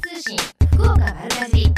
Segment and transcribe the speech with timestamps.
[0.00, 0.38] 通信
[0.72, 1.70] 福岡丸かじ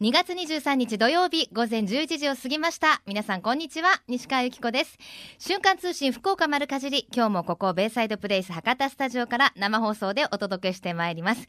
[0.00, 3.02] 2月23日土曜日午前11時を過ぎました。
[3.06, 4.98] 皆さんこんにちは西川由紀子です。
[5.38, 7.06] 瞬間通信福岡丸かじり。
[7.14, 11.46] 今日もここベイサイドプレイス博多スタジオから生放送でお届けしてまいります。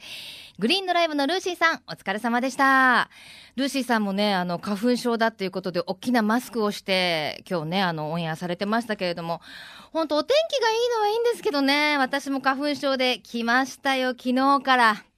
[0.59, 3.09] グリーンドライブのルーシーさんお疲れ様でした。
[3.55, 9.41] ルーシーさんもねあの花粉症だということで大きなマスクをして今日ねあのオンエアされてましたけれども
[9.91, 15.10] 本当お天気がいいのはいいんですけどね私も花粉症で来ましたよ昨日から。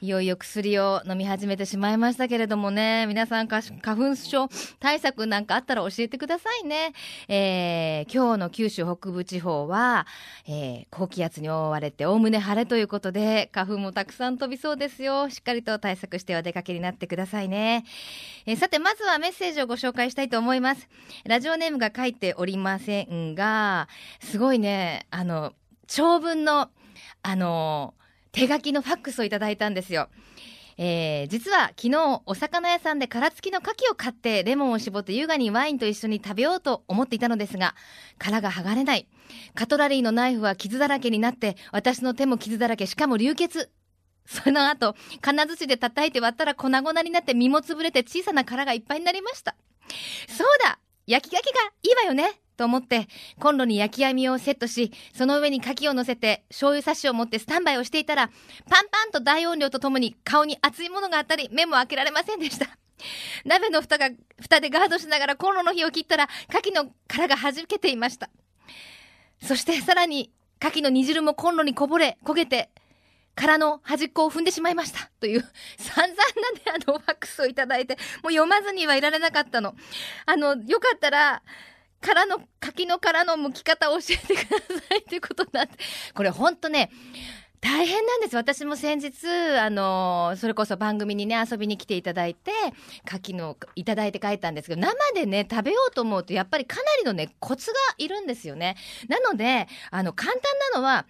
[0.00, 4.48] いよいよ薬を飲み始めてしまいましたけれどもね、皆さん花粉症
[4.78, 6.92] 対策なんかあったら教えてくださいね。
[7.26, 10.06] えー、今日の九州北部地方は、
[10.46, 15.30] えー、高気圧に覆われておおむね晴れということで、花粉もたくさん飛びそうですよ。
[15.30, 17.84] しっかりと対策してお出かけになってくださいね。
[18.46, 20.88] えー、さて、まずはメッセージをご紹介したいと思います。
[21.24, 23.88] ラジオネームが書いておりませんが、
[24.20, 25.54] すごいね、あの、
[25.88, 26.70] 長文の、
[27.22, 27.94] あの、
[28.32, 30.08] 手書きのファックスをいただいたんですよ。
[30.80, 37.74] えー、実は昨日お魚屋さんで殻付きの牡蠣を買ってレモンを絞って優雅にワインと一緒に食べようと思っていたのですが
[38.16, 39.08] 殻が剥がれない。
[39.56, 43.70] カトラリーのナイフは傷だらけになって私の手も傷だらけしかも流血。
[44.24, 49.56] その後金槌で叩いて割ったら粉々になって身も潰れて小さな殻がいっぱいになりました。
[50.28, 50.78] そうだ！
[51.06, 52.40] 焼き牡蠣がいいわよね！
[52.58, 53.06] と思って、
[53.38, 58.28] コンロに焼き網をセットし、その上に牡蠣を乗せて、醤油差しを持ってスタンバイをしていたら、
[58.68, 62.66] パンパンと大音量とともに顔に熱いものがあったり、目も開けられませんでした。
[63.46, 68.28] 鍋の蓋が、蓋でガードしながらコンロの火を切ったら、牡蠣の殻が弾けていました。
[69.40, 72.70] そしてさらに、牡蠣の煮汁もコンロにこぼれ、焦げて、
[73.36, 75.10] 殻の端っこを踏んでしまいました。
[75.20, 75.42] という、
[75.78, 79.76] 散々なね、あの、ファックスをいただいて、もう読まずにはいられなかったの。
[80.26, 81.42] あの、よかったら、
[82.00, 85.72] からの、柿の殻の剥き方を教えてくださいっていうことなんで、
[86.14, 86.90] これほんとね、
[87.60, 88.36] 大変なんです。
[88.36, 89.26] 私も先日、
[89.58, 92.52] あの、それこそ番組にね、遊びに来ていただいて、
[93.04, 98.76] 柿のいただいて帰ったんですけど、生でね、食べようと思うと、やっぱりかなりのね、コツがいるんですよね。
[99.08, 100.42] なので、あの、簡単
[100.72, 101.06] なのは、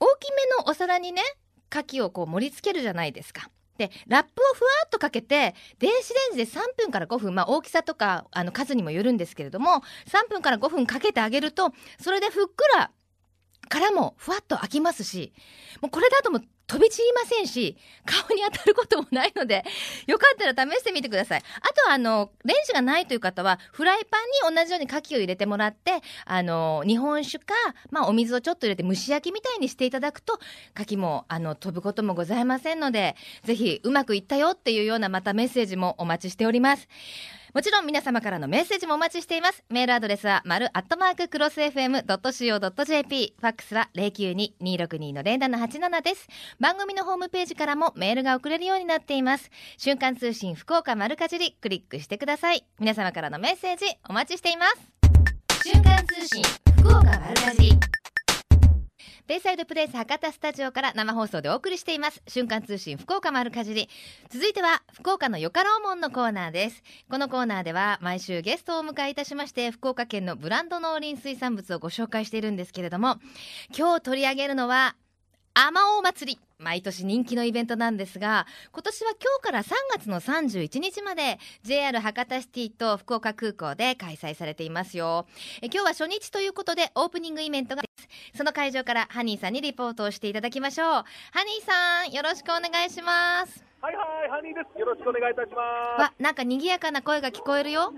[0.00, 1.22] 大きめのお皿にね、
[1.70, 3.48] 牡蠣をこう盛り付けるじゃないですか。
[3.78, 12.90] で、ラップをふわっとかけて、電子レンジで3分から5分、まあ大きさとか、あの数にもよるんですけれども、3分から5分かけてあげると、それでふっくら、
[13.68, 15.32] からもふわっと開きますし、
[15.80, 17.76] もうこれだとも飛び散りませんし、
[18.06, 19.64] 顔に当たることもないので、
[20.06, 21.42] よかったら試してみてください。
[21.60, 27.54] あとは、あの、レンジがないという方は、フライパンに同じように牡蠣を入れてもらって、あの、日本酒か、
[27.90, 30.40] まあ、お水をちょっと入れて蒸し焼きみたいにしていただくと、
[30.74, 36.88] 牡蠣も、あの、飛ぶこともございませんので、ぜひ、うまくいったよっていうようなまたメッセージもお待ちしております。
[37.54, 39.62] もちろん皆様からのメッセージもお待ちしています。
[39.70, 43.34] メールアドレスは、丸アットマーククロス FM.co.jp。
[43.38, 46.26] ファックスは092-262-0787です。
[46.58, 49.52] 番組のホームページからもメールが送れるようになっています。
[49.78, 52.66] 瞬間通信福岡丸かじり、クリックしてください。
[52.80, 54.74] 皆様からのメッセージお待ちしています。
[55.62, 56.42] 瞬間通信
[56.76, 58.03] 福岡丸かじり。
[59.26, 62.22] ベイサイドプレイス博多スタジオから生放送でお送りしています。
[62.28, 63.88] 瞬間通信福岡丸かじり。
[64.28, 66.82] 続いては福岡のよかろうもんのコーナーです。
[67.08, 73.16] このコーナーでは毎週ゲストをお迎えいたしまして福岡県のブランド農林水産物をご紹介しているんですけれども
[73.74, 74.94] 今日取り上げるのは
[75.56, 76.40] あまおう祭り。
[76.58, 85.26] 毎年人気のイベントなんですが今年は今日から3月の31日まで JR 博多シティと福岡空港で開催されていますよ。
[85.62, 87.82] え今日は初日ということでオープニングイベントが
[88.34, 90.88] その会場からハニーさんにリポートをしていただきましょう。
[90.88, 91.04] ハ
[91.44, 93.64] ニーさんよろしくお願いします。
[93.80, 94.78] はいはいハニーです。
[94.80, 96.00] よろしくお願いいたします。
[96.02, 97.92] わなんか賑やかな声が聞こえるよ。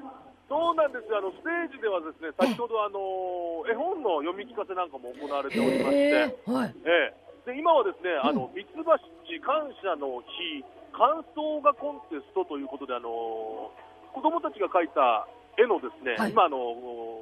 [0.49, 13.71] そうなんですあのステージではですね先ほどあの絵本の読み聞かせなんかも行われておりまして、えー、はい、ええで今はですね、あのミツバチ感謝の日感想画コンテストということで、あの
[14.11, 16.59] 子供たちが描いた絵のですね、はい、今あの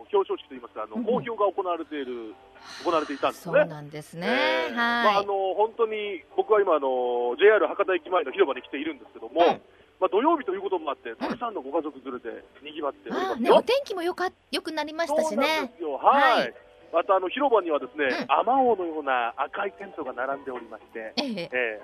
[0.08, 2.32] 表彰式といいますかあの、公表が行われている
[2.80, 3.52] 行われていたんですね。
[3.52, 4.72] そうなんですね。
[4.72, 4.72] えー、はい。
[4.72, 9.44] まああの本当に僕は今あの JR 博多駅前の広場に来ているんですけども。
[9.44, 9.60] うん
[10.00, 15.70] まあ、土曜日ということもあって、たくさんのご家族連れで賑わっておりますね、お天気もよかよくなりましたしね。
[16.02, 16.54] はい、はい
[16.92, 21.80] またあの広場にはですね、あまおうのような赤いテントが並んでおりまして、ええ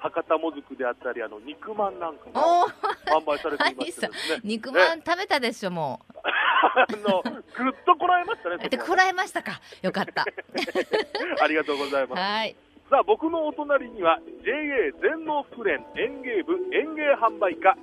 [0.00, 2.66] 博多もずくであったり、あの肉まんなんかも
[3.04, 4.12] 販売されていまして、ね、
[4.42, 6.16] 肉まん食べたでしょ、もう。
[6.24, 8.68] あのぐっとこらえましたね。
[8.68, 9.60] でこらえましたか。
[9.82, 10.24] よかった。
[11.42, 12.20] ありがとうございます。
[12.20, 12.56] はい。
[12.88, 17.76] さあ僕のお隣には JA 全農福連園芸部園芸販売課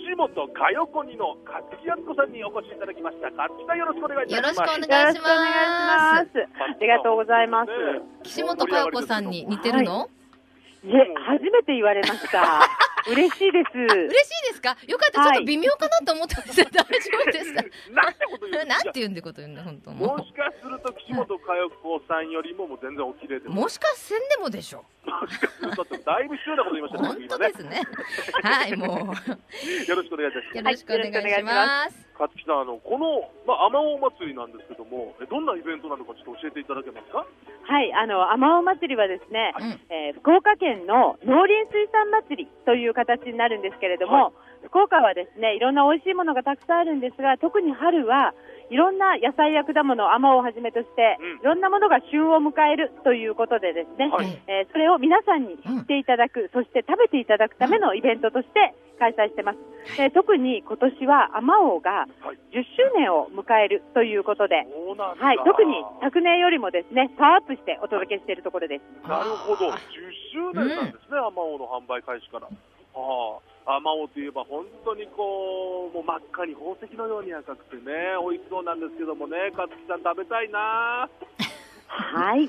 [0.00, 3.30] 岸本かよこにの勝木敦子さんにお越しいただきました。
[3.30, 4.36] 勝木さんよろしくお願いします。
[4.36, 6.38] よろしくお願いします。
[6.40, 7.70] ありがとうございます。
[8.22, 10.08] 岸本かよこさんに似てるの、は
[10.84, 12.62] い、いえ、初めて言われました。
[13.08, 13.78] 嬉しいです。
[13.78, 14.76] 嬉しいですか？
[14.86, 16.66] よかった、はいちょっと微妙かなと思ったんですよ。
[16.70, 17.62] 大丈夫ですか？
[17.92, 23.50] なんてこと言うんなんて言うんでこと言うんだ、本当ももしかすると岸本佳代子さんよりももう全然お綺麗でう。
[23.50, 24.78] もしかせんでもでしょ。
[24.78, 24.84] も
[25.28, 27.08] しかするとってだいぶ失礼なこと言いましたね。
[27.08, 27.82] 本当今ねですね。
[28.42, 29.30] はい、もう。
[29.88, 30.58] よろしくお願いいたします。
[30.58, 32.06] よろしくお願いします。
[32.20, 37.24] 勝木さんあのこのまあ天尾祭りなんですけどもえどんなイベントなのかちょっと教えていただけますか？
[37.24, 44.32] はい、あの、天尾祭りはですね、うんえー福岡県の農林水産祭りという形になるんですけれども、は
[44.64, 48.34] 福岡はですね、いろんな美味しいものがたくさんあるんですが、特に春は
[48.70, 51.40] いろんな野菜や果物、甘をはじめとして、うん。
[51.40, 54.26] いろんなものが旬を迎えるということでですね、はい。
[54.46, 59.58] えーそれを皆さんに知っていただく、そして食べていただくためのイベントとして開催してます。
[59.98, 62.38] えー特に今年は甘王がはい。
[62.54, 69.08] 10周年を迎えるということで、そうなんだはい、特に昨年よりもですね、パワーアップしてお届けしているところです。
[69.08, 69.70] なるほど。
[69.70, 69.78] 10あ
[70.32, 72.46] 周年なんですね天尾の販売開始から。
[72.46, 72.50] あ
[72.94, 73.38] あ
[73.76, 81.08] 天尾といえば本当にこうもう真っ赤に宝石のように赤くてね美味しそうなんですけどもね勝木さん食べたいな。
[81.86, 82.48] はい、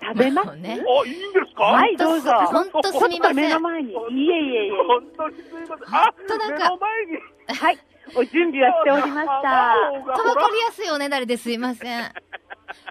[0.00, 0.56] 食べます？
[0.56, 0.80] ね。
[0.80, 1.64] あいいんですか？
[1.64, 2.30] はい、どうぞ。
[2.32, 3.36] 本当すみません。
[3.36, 3.92] 目の前に。
[3.92, 4.72] いえいえいえ。
[4.72, 5.94] 本当にすみません。
[5.94, 7.18] あ当なんか目の前に。
[7.58, 7.78] はい、
[8.16, 9.74] お準備はしておりました。
[10.16, 12.12] とわかりやすいおねだりですいません。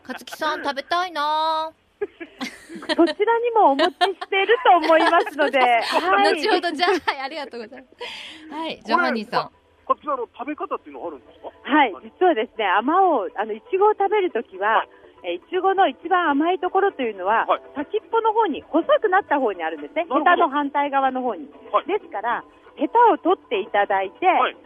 [0.07, 6.34] 勝木さん食べたいなそちらにもお持ちしていると思いますので、 はい。
[6.42, 8.54] 後ほどじゃあ、はい、ありがとうございます。
[8.54, 9.52] はい、ジョハニーさん。
[9.88, 11.50] 勝木さんあの食べ方っていうのはあるんですか？
[11.64, 14.86] はい、実はですね、甘を、あの、いちごを食べるときは、
[15.24, 17.62] えーいちごの一番甘いところというのは、はい。
[17.76, 20.06] 先っぽの方に、細くなった方にあるんですね。
[20.10, 21.50] ヘタの反対側の方に。
[21.72, 21.86] はい。
[21.88, 22.44] ですから、
[22.76, 24.54] ヘタを取っていただいて、はい。
[24.54, 24.60] で、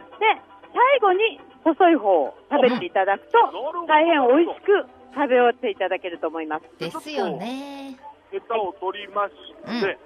[0.74, 3.38] 最後に細い方を食べていただくと、
[3.88, 6.64] 大変美味しく食べ終わっていただけると思います。
[6.78, 7.96] ですよね。
[8.30, 9.34] ヘタを取りまし
[9.80, 9.98] て、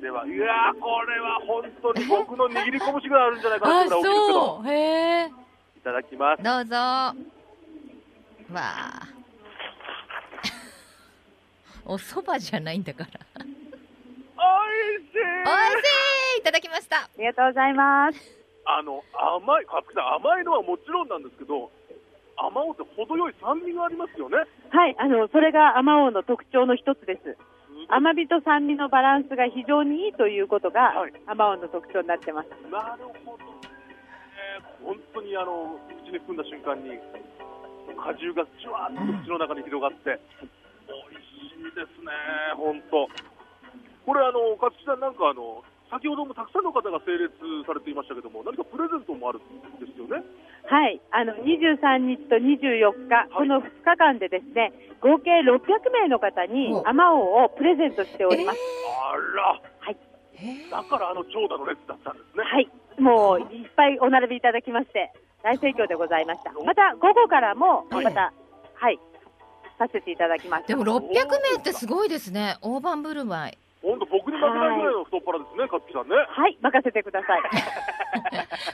[0.00, 4.68] では、いやー、これは本当に僕の握り拳ぐらいあるんじゃないかなあ、そう。
[4.68, 5.26] へえ。
[5.26, 6.42] いただきます。
[6.42, 6.76] どうぞ。
[6.76, 7.14] わ
[8.54, 9.02] あ。
[11.84, 13.08] お蕎麦じゃないんだから。
[13.08, 13.44] おい
[15.02, 16.98] しいおいしいいただきました。
[16.98, 18.18] ありがとうございます。
[18.66, 21.70] あの、甘い、甘いのはもちろんなんですけど、
[22.38, 24.36] 甘おうって程よい酸味がありますよね。
[24.70, 27.22] はい、あの、それが甘王の特徴の一つです。
[27.22, 27.36] す
[27.88, 32.48] 甘みと酸味のバランスが非常にいいということが、はい甘王の特徴になってます。
[32.70, 33.68] なるほどね。
[34.84, 36.98] 本当にあの、口に含んだ瞬間に、
[37.96, 40.20] 果汁がじゅわーっと口の中に広がって、
[40.86, 42.12] 美味しいですね、
[42.56, 43.08] 本当。
[44.06, 47.32] これあの、勝木さんなんかあの、先ほどもたくさんの方が整列
[47.66, 49.42] されていましたけども、何かプレゼントもあるん
[49.80, 50.22] ですよね？
[50.68, 58.58] はい、あの、23日と24日、この2日間でですね、合計600名の方にお甘王をプレゼントしております。
[59.00, 59.96] あら、はい。
[60.70, 62.44] だからあの長蛇の列だったんですね。
[62.44, 62.68] はい、
[63.00, 65.10] もういっぱいお並びいただきまして、
[65.42, 66.52] 大盛況でございました。
[66.52, 68.32] また午後からも、はいまた、
[68.74, 68.98] はい、
[69.78, 70.68] させていただきます。
[70.68, 72.58] でも600名ってすごいですね。
[72.60, 73.58] 大盤振る舞い。
[73.82, 76.16] 本当僕に負けないぐらいの太っ腹ですね、勝木さんね。
[76.16, 77.42] はい、任せてください。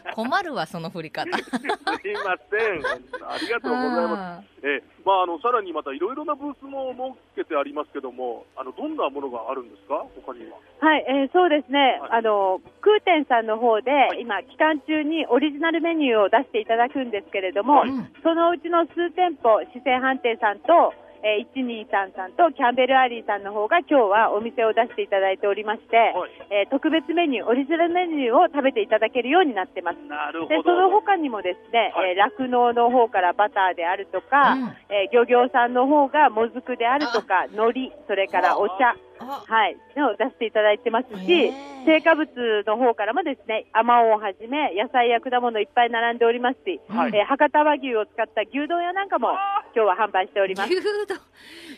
[0.15, 1.37] 困るわ、その振り方。
[1.37, 2.83] すいません。
[3.29, 4.49] ありがとうございます。
[4.49, 6.95] あえーまあ、あのさらにまたいろいろなブースも
[7.37, 10.57] 設けてありますけども、あのどんなものがあるんですか、他には。
[10.81, 26.31] はい、えーそうですね、はいあの、空店さんの方で、い今、期間中にオリジナルメニューを出していただくんですけれども、はいうんそのうちの数店舗、四川飯店さんと、えー、123さんとキャンベルアリーさんの方が今日はお店を出していただいておりまして、はい。
[26.53, 29.99] えー特別メニュー、オリジナルメニューを食べていただけるようになってます。
[30.05, 30.63] なるほで、ど。
[30.65, 32.13] その他にもですね、はい。
[32.13, 34.77] えー酪農の方からバターであるとか、うん。
[34.93, 42.29] えー漁業さんの方がもずくであるとか、海苔、それからお茶、あはい、を出していただいてますへしー、成果物
[42.67, 49.35] の方からもですね、あまおうをはじめ、野菜や果物いっぱい並んでおりますし、はいえー博多和牛を使った牛丼屋なんかも
[49.75, 50.73] 今日は販売しております。
[50.73, 51.19] 牛丼。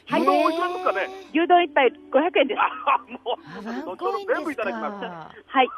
[0.07, 2.61] 牛丼おいくらですかね牛丼一杯500円です。
[2.61, 5.01] あもうあ、後ほど全部いただきます。
[5.01, 5.35] か。
[5.47, 5.69] はい。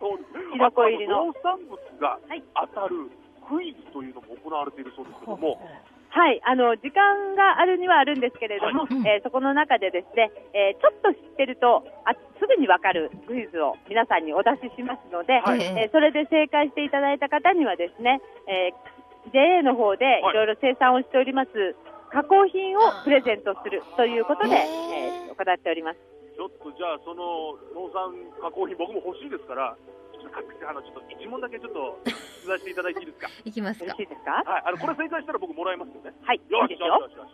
[0.00, 3.12] そうですキノコ入りの農産物がはい当たる
[3.46, 5.99] クイズというのも行われているそうですけども、はい、
[6.44, 9.06] あの、時間があるにはあるんですけれども、はいうん。
[9.06, 15.62] えーそこの中でですね、えーちょっと知ってると、あすぐにわかるクイズを皆さんにお出ししますので、はい。
[15.62, 20.22] えーそれで正解していただいた方にはですね、えー JA の方でい。
[20.32, 21.50] ろいろ生産をしております、
[22.10, 26.00] 加工品をプレゼントするということで、えー行っております。
[26.36, 29.76] ちょっとじゃあ、その農産加工品、僕も欲しいですから、
[30.68, 31.98] あのちょっと一問だけちょっと
[32.42, 33.28] 出題していただいていいですか？
[33.44, 33.86] いきますか。
[33.86, 34.02] よろし。
[34.04, 34.32] いですか？
[34.44, 36.12] はい、あのこれ正解したら僕もらえますよね。
[36.22, 36.86] はい、いいよしよ。
[36.86, 37.30] よしよしよし。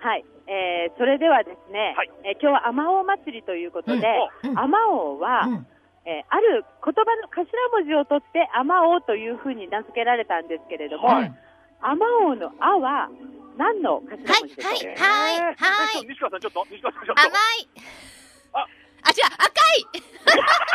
[0.00, 2.10] はい、えー、それではですね、はい。
[2.24, 3.66] えー今日はあまおう祭りとい。
[3.66, 4.06] うことで、
[4.44, 5.66] うんうんあまおうは、うん
[6.04, 9.28] えーある言葉の頭文字を取ってあまおうとい。
[9.30, 11.32] うふうに名付けられたんですけれども、はい。
[11.80, 13.08] あまおうのあは
[13.56, 14.40] 何の頭はい。
[14.42, 15.40] 文字でしょうか、はい。
[15.42, 15.54] はい。
[15.54, 15.96] えーはい。
[15.96, 17.22] えっと西川さん、ちょっと、西川さん、ちょっと。
[17.22, 17.32] 甘い。
[18.54, 20.67] ああ違う赤い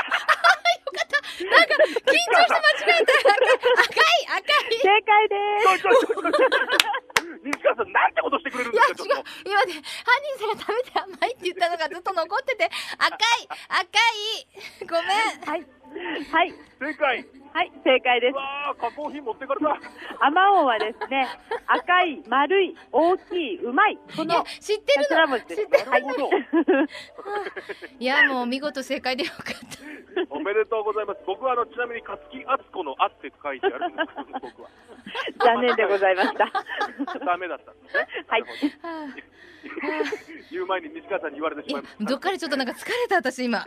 [0.93, 3.33] なんか緊張して間違えた
[3.81, 4.77] 赤い赤い。
[4.83, 5.35] 正解で
[5.77, 5.89] す
[7.43, 9.73] 西川さん、なんてことしてくれるんいやですか、ちょっ違う今ね
[10.05, 12.69] 犯人さんが食べて甘いって言ったのがずっと残ってて。
[12.97, 14.87] 赤い赤い。
[14.87, 15.41] ごめん。
[15.49, 15.65] はい。
[16.31, 16.53] はい。
[16.53, 16.57] と。
[16.83, 17.25] 正解。
[17.53, 19.77] はい正解ですうわー、加工品持ってかれた。
[20.25, 21.27] あまおうはですね
[21.67, 25.39] 赤い丸い大きいうまいこいやの知ってるの？
[25.39, 25.69] 知ってる？
[25.89, 26.29] なるほど。
[27.99, 29.53] いやもう見事正解でよかった
[30.35, 31.21] おめでとうございます。
[31.25, 34.69] 僕はあのちなみに勝木敦子のあって書いてあるんですけど、僕は。
[35.39, 36.49] 残念でございました
[37.25, 38.07] ダメだったんですね。
[38.27, 38.43] はい
[40.51, 42.03] 言う前に西川さんに言われてしまいました。
[42.05, 43.63] どっかでちょっとなんか疲れた私今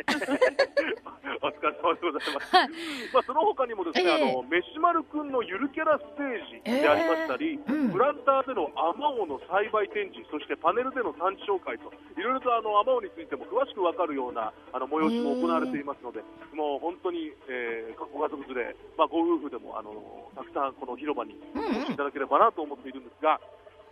[1.43, 2.57] お疲れ様でございます。
[2.57, 2.69] はい
[3.13, 4.31] まあその他にもですね、ええ。
[4.31, 7.93] あの飯丸くんのゆるキャラステージでありましたり、ええうん。
[7.93, 16.21] プランターでのアマオの栽培展示、そしてパネルでの産地紹介と、いろいろとあのアマオについても詳しくわかるようなあの催しも行われていますので、
[16.55, 19.93] もう本当に、えーご家族連れ、まあ、ご夫婦でもあの
[20.35, 23.41] たくさんこの広場にうんお越しいただければなと思っているんですが、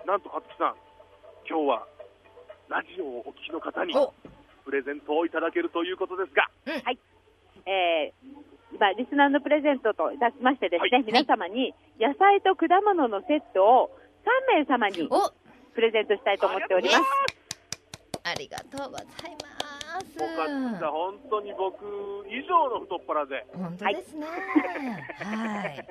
[0.06, 0.74] なんと勝木さん、
[1.48, 1.86] 今日は
[2.68, 4.12] ラジオをお聞きの方にお。
[4.64, 6.48] プレゼントをいただけるということですが、
[7.66, 8.34] えー
[8.74, 13.90] 今、リスナーのプレゼントといたしましてですね、はい皆様に野菜と果物のセットを
[14.50, 15.30] 3名様にお
[15.74, 17.00] プレゼントしたいと思っております。
[18.24, 21.84] ありがとうございますよかった、本当に僕
[22.26, 25.86] 以上の太っ腹で、本当ですねはい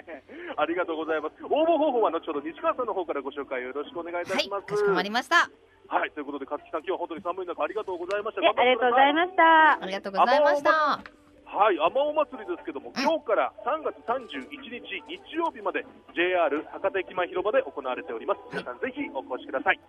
[0.57, 1.35] ありがとうございます。
[1.45, 4.65] 応募方法は後ほど西川さんの方からご紹介よろしくお願いいたはいします。
[4.65, 5.49] かしこまりました
[5.87, 8.41] はい、ということで、勝木さん、今日は本当に寒い中、ありがとうございました。
[8.41, 9.15] えありがとうございす。
[9.15, 9.85] ましたあ。
[9.85, 11.22] りがとうございました
[11.53, 15.85] はい、あまお祭りですけども、今日から3月31日日曜日まで
[16.17, 18.41] JR 博多駅前広場で行われております。
[18.49, 19.79] 皆さんぜひお越しください。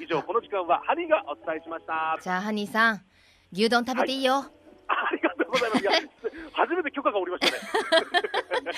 [0.00, 2.16] 以上、この時間はハニーがお伝えしました。
[2.16, 3.04] じゃあハニーさん
[3.52, 4.40] 牛丼食べていいよ、
[4.88, 5.84] ありがとうございます。
[6.56, 7.60] 初めて許可がおりましたね。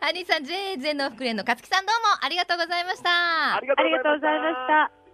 [0.00, 5.05] ハニーさん JA 全農福連の勝木さんどうもありがとうございましたありがとうございました。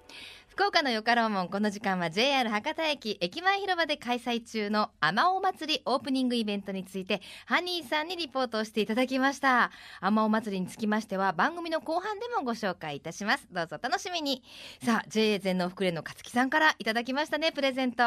[0.53, 9.71] 福岡のよかろうもんこの時間は JR 博多駅駅前広場で開催中のあまお祭りオープニングイベントについてハニーさんにリポートをしていただきました。
[9.99, 13.49] あまお祭りにつきましては番組の後半でもご紹介いたします。
[13.51, 14.43] どうぞ楽しみに。
[14.85, 18.03] さあ JA 全農福連の勝木さんからいただきましたねプレゼント。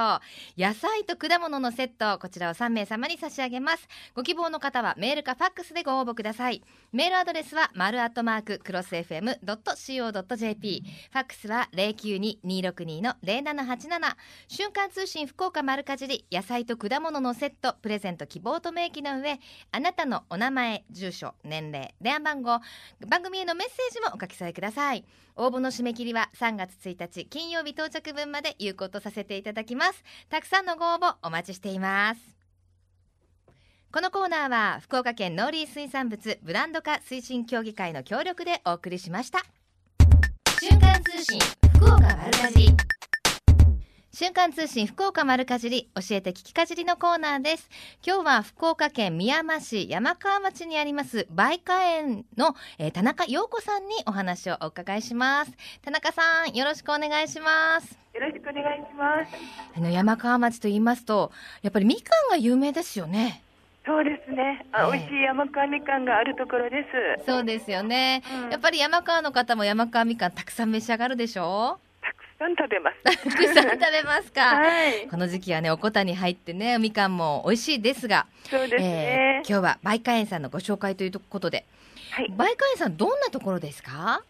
[0.55, 3.87] 野菜と果物のセットこちらを3名様に差し上げます。
[4.13, 6.61] ご希望の方はメールかファックスでご応募ください。
[6.91, 14.15] メールアドレスは丸アットマーククロス FM.co.jp ファックスは092の0787
[14.47, 19.39] 瞬間通信福岡丸かじり野菜と果物のセットプレゼント希望と明記の上
[19.71, 22.59] あなたのお名前住所年齢電話番号
[23.07, 25.05] 番組へのメッセージもお書き添えください。
[25.37, 30.03] 応募の締め切りは3月1日金曜日到着分まで有効とさせていただきます。
[30.29, 32.21] たくさんのご応募お待ちしています。
[33.91, 39.45] このコーナーは福岡県農林水産物ブランド化推進協議会の協力でお送りしました。
[40.59, 42.77] 瞬間通信福岡丸かじり。
[44.11, 47.69] 瞬間通信福岡丸かじり教えて聞きかじりのコーナーです。
[48.03, 55.51] 今日は福岡県宮山市山川町にあります梅花園の、えー田中陽子さんにお話をお伺いします。
[55.83, 57.99] 田中さんよろしくお願いします。
[58.15, 59.77] よろしくお願いします。
[59.77, 63.43] あの山川町と言いますとやっぱりみかんが有名ですよね
[63.85, 64.65] そうですね。
[64.71, 66.83] あ、ええ美味しい山川みかんがあるところで
[67.19, 67.25] す。
[67.25, 71.79] そうですよね、うんやっぱり山川の方も山川みかんたくさん召し上がるでしょ？
[72.01, 73.03] たくさん食べます。
[73.03, 75.07] たくさん食べますか、はい。
[75.07, 79.49] この時期はねおこたに入ってねみかんも美味しいですが、そうですえねー。
[79.49, 81.65] 今日は梅花園さんのご紹介ということで
[82.11, 82.25] はい。
[82.27, 84.21] 梅花園さんどんなところですか？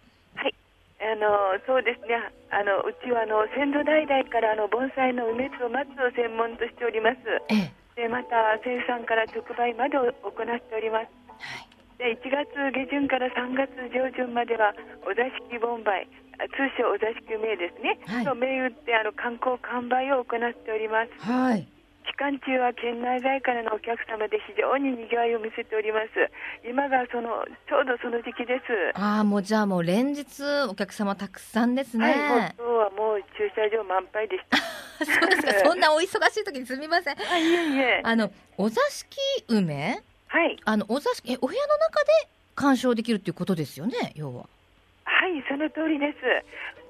[0.97, 1.27] あの
[1.67, 2.15] そうですね。
[2.49, 7.17] あのうちはあの先祖代々からあの盆栽の梅と松を専門としております。
[7.49, 11.07] ええでまた生産から直売までを行っております。
[11.39, 11.69] はい。
[11.97, 14.75] で1月下旬から3月上旬までは
[15.07, 18.25] お座敷盆梅あ通称お座敷梅ですね、はい。
[18.25, 21.11] の銘打ってあの観光完売を行っております。
[21.23, 21.74] はい
[22.05, 26.31] 期間中は県内外からのお客様で非常に賑わいを見せております。
[26.67, 28.93] 今がそのちょうどその時期です。
[28.93, 34.57] ああもうじゃあもう連日お客様たくさんですね、はい今日はもう駐車場満杯でした。
[35.03, 35.53] そうですか。
[35.65, 37.15] そんなお忙しい時にすみません。
[37.19, 38.01] あいえいえ。
[38.03, 39.17] あのお座敷
[39.49, 40.01] 梅？
[40.27, 40.57] はい。
[40.63, 44.43] あのお座敷えお部屋の中で鑑賞できるっていうことですよね要は。
[44.43, 44.54] あ
[45.15, 46.19] はい、その通りです。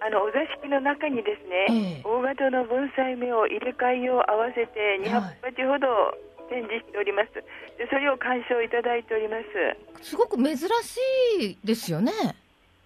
[0.02, 5.10] あのお座敷の中にですね、ええ大型の盆栽芽を入れ替えを合わせて200
[5.42, 5.88] 鉢ほど
[6.50, 7.34] 展示しております。
[7.78, 9.38] でそれを鑑賞いただいておりま
[10.02, 10.04] す。
[10.04, 10.68] すごく珍し
[11.40, 12.12] いですよね。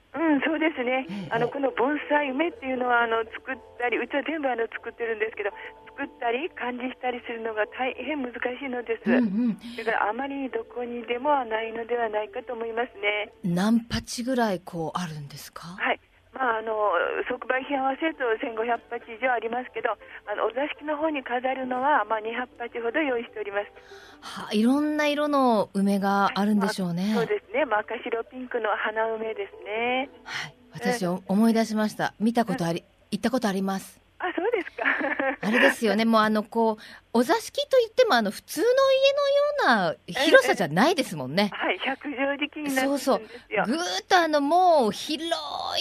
[0.10, 1.30] うん、そうですねええ。
[1.30, 5.52] あのこの盆栽梅っていうのはあの作ったり、うちは全部あの作ってるんですけど、
[5.94, 9.06] 作ったり管理したりするのが大変難しいのです。
[9.06, 9.20] うんう
[9.54, 9.58] ん。
[9.78, 13.32] だからあまりどこにでもはないのではないかと思いますね。
[13.44, 15.68] 何鉢ぐらいこうあるんですか？
[15.78, 16.00] はい。
[16.32, 16.72] まあ、あの
[17.28, 23.66] 即売品合わせると1500鉢以上ありますけど、あのお座敷の方に飾るのは、まあ、200鉢ほど用意しております。
[24.22, 27.14] はあ、いろんな色の梅があるんでしょうね。
[27.16, 30.10] そうですね、まあ、赤白ピンクの花梅ですね。
[30.24, 32.14] はい、私お思い出しました。
[32.20, 34.00] 見たことあり、行ったことあります。
[34.64, 34.84] ですか？
[35.48, 38.72] あれですよね、もうあのこうお座敷といってもあの普通の家
[39.68, 41.50] のような広さじゃないですもんね。
[41.54, 43.22] はい、百畳敷になってるんですそう
[43.54, 43.66] よ。
[43.66, 45.26] ぐーっとあのもう広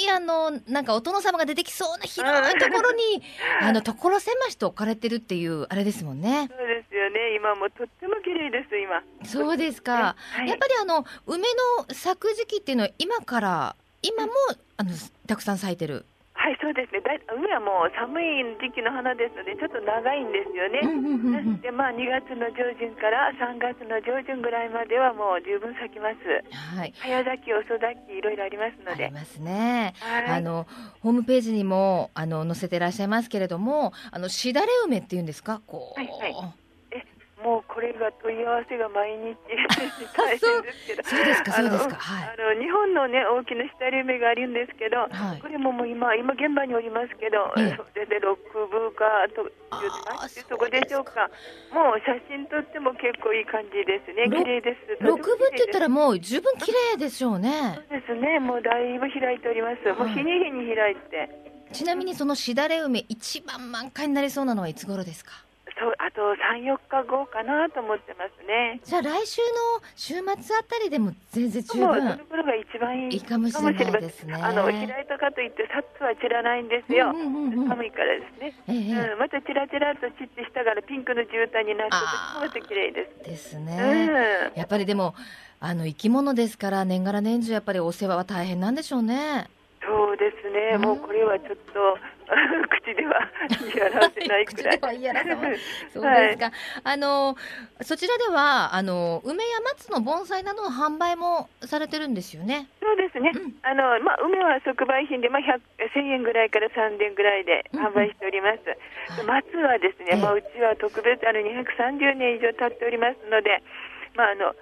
[0.02, 3.22] いあのなんかお殿様が出てきそうな広いところに
[3.60, 6.48] あの所狭しと置かれてるっていうあれですもんね。
[6.48, 9.02] そうですよね、今もとっても綺麗です、今。
[9.24, 10.16] そうですか。
[10.32, 11.42] はいやっぱりあの梅
[11.78, 14.32] の咲く時期っていうのは今から今も
[14.76, 14.90] あの
[15.26, 16.04] たくさん咲いてる。
[16.48, 17.04] はい、そうですね。
[17.04, 20.80] だい梅はもう寒い時期の花ですので、ちょっと長いんですよね。
[20.80, 26.16] うんうんうんうんで、まあ、2月の上旬から3月の上旬ぐらいまではもう十分咲きます。
[26.54, 26.94] はい。
[26.96, 29.04] 早咲き、遅咲き、いろいろありますので。
[29.04, 29.92] ありますね。
[30.00, 30.66] はいあの
[31.00, 36.00] ホームページにもあの載せてらっしゃいますけれども、あのしだれ梅っていうんですか、こう。
[36.00, 36.67] はいはいえ、
[37.44, 39.36] もうこれが問い合わせが毎日
[40.16, 41.02] 大変ですけど。
[41.06, 41.94] そうですか、そうですか。
[41.94, 42.36] あはい。
[42.36, 51.30] のあの日本のね大きな下梅があるんですけど、はいこれももう今今現場におりますけど、ええそれでロックブーカーとあーいうそこでしょうか。
[51.72, 54.26] もう写真撮っても結構いい感じですね。
[54.26, 55.04] ろ綺麗です。
[55.04, 55.86] 六分って言ったら。
[55.86, 57.78] らもう十分綺麗でしょうね。
[57.88, 58.40] そうですね。
[58.40, 59.92] もうだいぶ開いております。
[59.94, 61.30] もう日に日に開いて。
[61.72, 65.32] ちなみにそのしだれ梅一番満開になりそうなのはいつ頃ですか？
[65.78, 68.80] そうあと三四日後かなと思ってますね。
[68.82, 72.26] じゃあ来週の週末あたりでも全然十もうその分。
[72.26, 77.10] 頃が一番いいかもしれないですねあの開いたかといってさっとは散らないんですよ。
[77.10, 78.52] うんうんうんうん寒いからですね。
[78.66, 83.30] ええええうん、またチラチラと散って下からピンクの絨毯になってあーてすごく綺麗です。
[83.30, 84.06] ですうね。
[84.08, 85.14] ん、やっぱりでも
[85.60, 89.46] あの生き物ですから年がら年中やっぱりお世話は大変なんでしょうね。
[89.86, 91.96] そうですね、うんもうこれはちょっと
[92.68, 94.78] 口では言い表せないくらい。
[94.78, 95.58] 口では言いい
[95.92, 96.52] そうですか。
[96.84, 97.36] あの
[97.80, 102.68] そちらではあの梅や松の盆栽などの販売もされてるんですよね。
[102.80, 105.60] そうですね、うんあのまあ、梅は即売品で、まあ、100
[105.94, 108.64] 1000円ぐらいから3000円ぐらいで販売しております。
[108.64, 108.76] で
[109.24, 113.62] 松はですね、ええまあ、うちは特別あの230年以上経っておりますので、
[114.14, 114.54] まあ、あの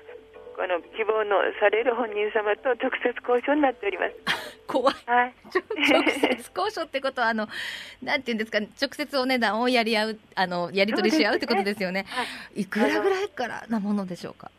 [0.56, 4.14] この希望のされる本人様と直接交渉になっております。
[4.66, 4.94] 怖い。
[5.06, 5.34] はい
[5.92, 7.46] 直接交渉ってことはあの
[8.02, 12.06] なんていうんですか直接お値段をやり合うあのやり取りし合うってことですよね。
[12.08, 12.22] は
[12.54, 14.50] いいくらぐらいからなものでしょうか？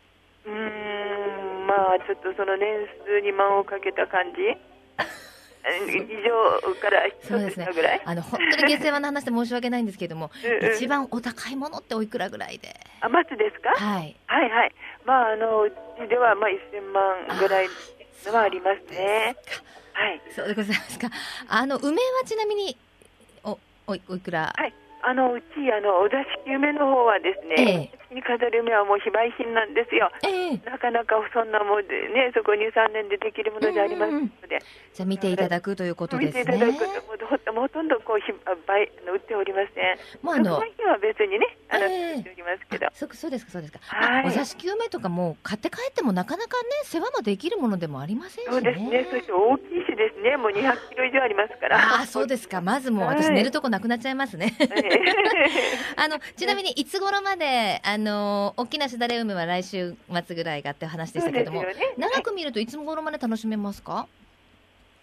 [0.46, 4.56] うーんまあちょっとその年数に間をかけた感じ
[5.64, 10.74] 以上から一そうですねつぐらい、あの本当に下世話な話で申し訳ないんですけれども、 うんうん。
[10.74, 12.74] 一番お高いものっておいくらぐらいで？
[13.00, 13.70] あ松ですか？
[13.70, 14.16] はい。
[14.26, 14.74] はいはい。
[15.04, 17.68] まああのうちではまあ1000万ぐらい
[18.26, 19.36] のはありますね。
[19.92, 20.22] はい。
[20.34, 21.08] そうでございますか。
[21.48, 22.76] あの梅はちなみに
[23.44, 24.52] おおいおいくら？
[24.56, 34.58] はいあのうちあのお座敷梅の方はですね、に飾る梅はもう非売品なんですよええなかなかそんなもんでねそこ2、3年でできるものでありますので、
[34.94, 36.72] じゃあ見ていただくということです見ていただね。
[36.74, 36.78] く
[37.48, 40.24] ともうほとんどこうひあ売あの売っておりません。
[40.24, 42.86] もうあの特売品は別にね、あの、ええ売っておりますけど。
[42.86, 43.78] あそうそうですかそうですか。
[43.82, 48.52] はいあお座敷梅とかも買って帰ってもなかなかね世話もできるものでもありませんしね。
[48.52, 49.06] そうですね。
[49.10, 50.36] そして大きいしですね。
[50.36, 51.78] もう200キロ以上ありますから。
[51.78, 52.60] ああそうですか。
[52.60, 54.56] まずもう私はい寝るとこなくなっちゃいますね。
[55.96, 59.94] あのちなみに いつ頃まであの大きなしだれ梅は来週
[60.26, 64.06] 末ぐらいがって話でしたけれども、ね長く見るといつ頃まで楽しめますか？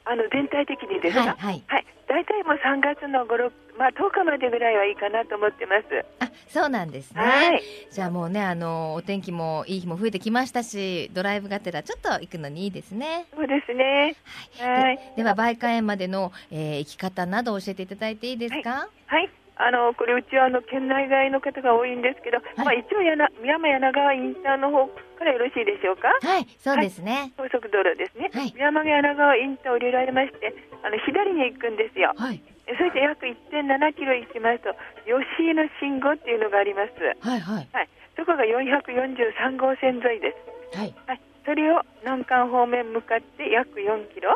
[0.08, 1.22] あの全体的にですか。
[1.22, 1.64] はいはい。
[1.68, 1.86] はい。
[2.08, 6.06] 大体もう3月の5、6、まあ10日までぐらいはいいかなと思ってます。
[6.20, 7.20] あそうなんですね。
[7.22, 7.64] はい。
[7.92, 13.26] じゃあもうねあのお天気もいい日も増えてきましたしドライブがてらちょっと行くのにいいですね。
[13.36, 14.16] そうですね。
[14.60, 14.84] はい。
[14.84, 18.88] はいででは梅花園までの、えー行き方など教えていただいていいですか？
[19.08, 19.30] はい。
[19.58, 26.10] あの、これうちはあの、県内外の方が多いんですけど、まあ一応やな、山柳川インターの方からよろしいでしょうか？
[26.22, 27.32] はい、そうですね。
[27.38, 28.30] 高速道路ですね。
[28.34, 32.12] はい山柳川インターを降りられまして、あの、左に行くんですよ。
[32.18, 34.76] はい、そして約1.7キロ行きますと、
[35.08, 36.92] 吉井の信号っていうのがあります。
[37.28, 37.90] はい、はい、はい。
[38.18, 40.36] そこが443号線沿いで
[40.74, 40.78] す。
[40.78, 40.94] はい。
[41.08, 41.22] はい。
[41.46, 44.32] それを南関方面向かって約4キロ。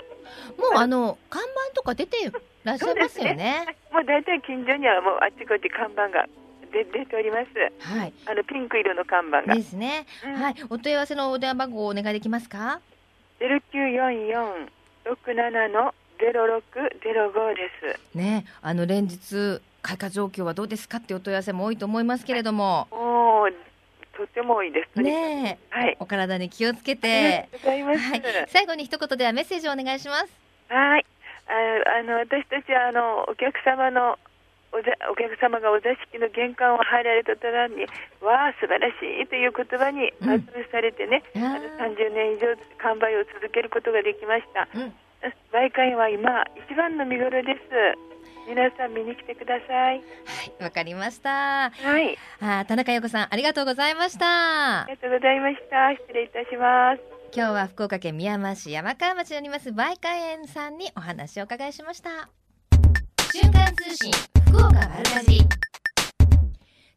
[0.58, 2.32] もうあの看板とか出て
[2.64, 3.66] らっしゃいますよね。
[3.92, 6.28] もう大体近所にはもうあちこち看板が
[6.72, 7.48] 出出ております。
[7.80, 8.14] はい。
[8.28, 9.56] あのピンク色の看板が。
[9.56, 10.06] ですね。
[10.24, 10.56] うんはい。
[10.70, 12.80] お問い合わせのお電話番号をお願いできますか
[13.40, 17.72] ？0944-67の0605で
[18.14, 18.18] す。
[18.18, 22.88] ね、あの連日開花状況はどうですかってお問い合わせも多いと思いますけれども。
[22.92, 23.54] おー、
[24.20, 25.02] とても多いです。
[25.02, 25.98] ねえ、はい。
[26.00, 27.48] お体に気をつけて。
[27.64, 28.22] はい。
[28.50, 30.28] 最後に一言ではメッセージをお願いします。
[30.68, 31.06] はい。
[31.48, 34.20] ああの私たちはあのお客様の
[34.72, 37.88] おざお客様がお座敷の玄関を入られた途端に
[38.22, 44.94] 「わあ素晴らしい」という言葉にうん圧倒されてね、ああの30年以上完売を続けることができましたうん。
[45.52, 47.60] 売会は今一番の見頃です
[48.50, 49.98] 皆さん見に来てください。
[49.98, 50.02] は
[50.60, 51.70] い、わかりました。
[51.70, 51.70] は
[52.02, 52.18] い。
[52.40, 54.82] あー、田中陽子さん、ありがとうございました。
[54.82, 54.86] あ。
[54.90, 55.92] りがとうございました。
[55.94, 57.02] 失礼いたします。
[57.32, 62.28] 今日は福岡県宮山市山川町にあります梅花園さんにお話をお伺いしました。
[63.32, 64.12] 瞬間通信
[64.48, 65.69] 福岡丸かじり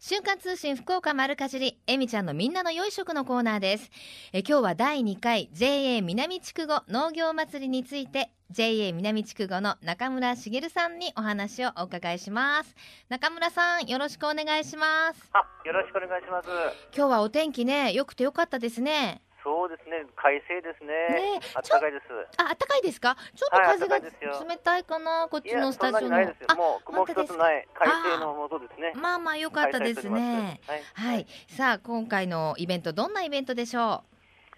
[0.04, 3.88] 瞬間通信福岡丸かじりえみちゃんのみんなの良い食のコーナーです。
[4.32, 12.74] え今日は第2回 JA 南筑後農業祭りについて JA 南筑後の中村茂さんにお話をお伺いします。
[13.10, 15.30] 中村さんよろしくお願いします。
[15.34, 16.48] あ、よろしくお願いします。
[16.92, 20.86] 今日はお天気ね良くて良かったですねそうですね、快晴ですね。
[20.86, 22.04] ねえあったかいです。
[22.38, 23.16] あ、暖かいですか？
[23.34, 26.16] ちょっとはい風が冷たいかな、こっちのスタジオの。
[26.16, 28.92] あ、もう雲一つない快晴のもとですね。
[28.94, 30.60] まあまあ良かったですね。
[30.66, 30.82] はい。
[30.94, 34.04] はい、さあ、今回のイベント、どんなイベントでしょ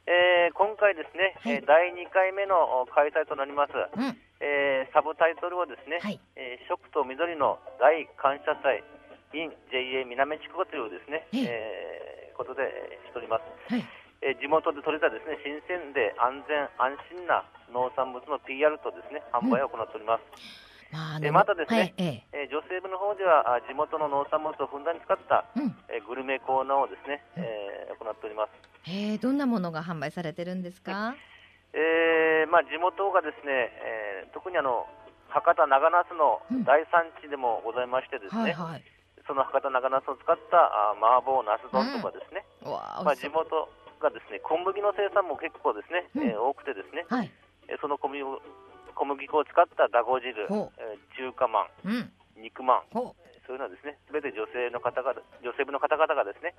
[0.06, 3.72] えー今回ですね、はいえー第2回目のお開催となります。
[3.72, 3.88] う。
[3.96, 8.84] うん、えーサブタイトルはですね、はい、えー食と緑の大感謝祭
[9.32, 13.72] in JA 南地区というですね、えええーことでえーしております。
[13.72, 13.84] はい、
[14.24, 20.24] えー地元で採れたですね新鮮で安全安心な農産物の PR とですね販売を行っております。
[20.92, 28.50] まあ、でまたですねはい、ええ、えー女性部の方ではあ地元の農産物をふんだんに使った、うん、えーグルメコーナーをですね、えー行っております。
[28.88, 31.14] ええ、どんなものが販売されてるんですか？
[31.74, 33.72] えーまあ、地元がですね、
[34.24, 34.86] えー特にあの
[35.28, 38.84] 博多長ナスの大産地でもございましてですね、はい、はい。
[39.26, 43.68] その博多長ナスを使ったあ麻婆ナス丼とかですね、うわあ、まあ、地元
[44.00, 46.28] がですね小麦の生産も結構ですね、うん。
[46.28, 47.30] えー多くてですね、はい、
[47.68, 48.40] えーその小麦を
[48.94, 53.14] 小麦粉を使っただご汁、ほえー中華まん、うん、肉まん、ほ
[53.46, 55.12] そういうのはですね、すべて女性の方が、
[55.44, 56.54] 女性部の方々がですね、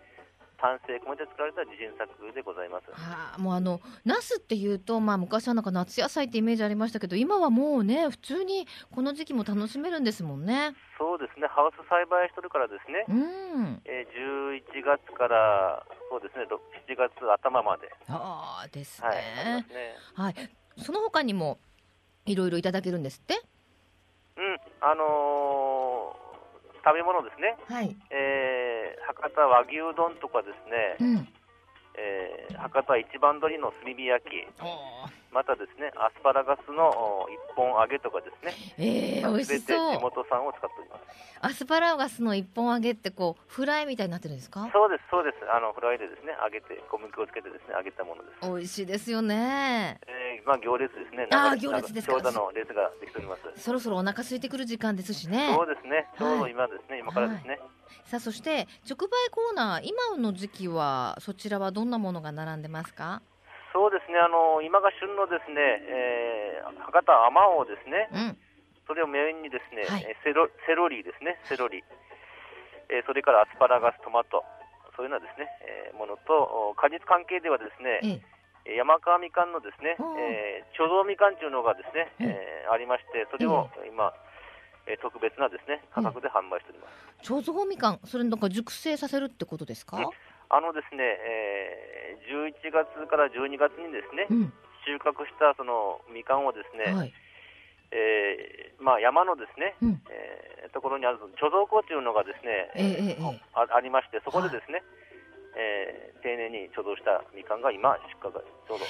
[0.58, 2.88] 丹精込めて作られた自信作でございます。
[2.93, 10.74] はあ、もうあのナスっていうと、まあ、昔はなんか夏野菜ってイメージありましたけど今はもうね普通にこの時期も楽しめるんですもんね。
[10.98, 19.63] そうですね、ハウス栽培してるからですね、うん、えー11月から、そうですね、ろ7月頭まで、ああですねま。
[19.68, 19.96] すね。
[20.15, 20.36] はい、
[20.78, 21.58] その他にも
[22.26, 23.41] いろいろいただけるんですって？
[24.38, 26.26] うん、あのー
[26.86, 27.96] 食べ物ですね、はい。
[28.12, 31.28] えー博多和牛丼とかですね、うん。
[31.97, 34.31] えー博多一番鶏の炭火焼き、
[35.31, 40.01] またですね、アスパラガスのお一本揚げとかですね、ええ美味しそう地。
[40.01, 41.01] 元産を使っております。
[41.41, 44.67] アスパラガスの一本揚げってこうフライみたいになってるんですか？
[44.73, 45.38] そうです、そうです。
[45.51, 48.49] あのフライでですね、揚げて小麦粉をつけてですね、揚げたものです。
[48.49, 49.99] 美味しいですよね。
[50.08, 51.27] えー、まあ行列ですね。
[51.31, 53.41] あー長い行列ですか長蛇の列ができております。
[53.58, 55.67] そろそろお腹空いてくる時間ですしねそう。
[55.67, 56.08] ですね。
[56.17, 57.60] ちょうど今ですね、今からですね。
[58.05, 63.21] さあそして直売コーナー今の時期はそちらはどんなものが並んでますか？
[63.73, 64.19] そうですね。
[64.19, 68.10] あの今が旬のですね、えー、博多あまおうですね。
[68.13, 68.38] うん。
[68.88, 71.84] それをメインにですね、はいえーセロセロリですね、セロリ。
[72.89, 74.45] えーそれからアスパラガス、トマト。
[74.95, 75.49] そういうようなですね、
[75.89, 78.35] えーものと、お果実関係ではですね、ええ。
[78.65, 84.13] えー山川みかんのですね、おーえー貯蔵みかんというのがですね、うんえーありまして、それを今、
[84.88, 87.32] えー特別なですね価格で販売しております。
[87.32, 89.97] 貯蔵みかんそれなんか熟成させるってことですか？
[90.49, 94.54] あのですね、えー11月から12月にですね、うん。
[94.86, 97.13] 収穫したそのみかんをですね、はい。
[97.91, 100.01] えーまあ、山のですね、うん。
[100.10, 104.84] えーところにある貯蔵庫というのがですね、ええええええあありまして、そこでですね、
[105.56, 108.86] えー丁寧に貯蔵したみかんが今、出荷がちょうど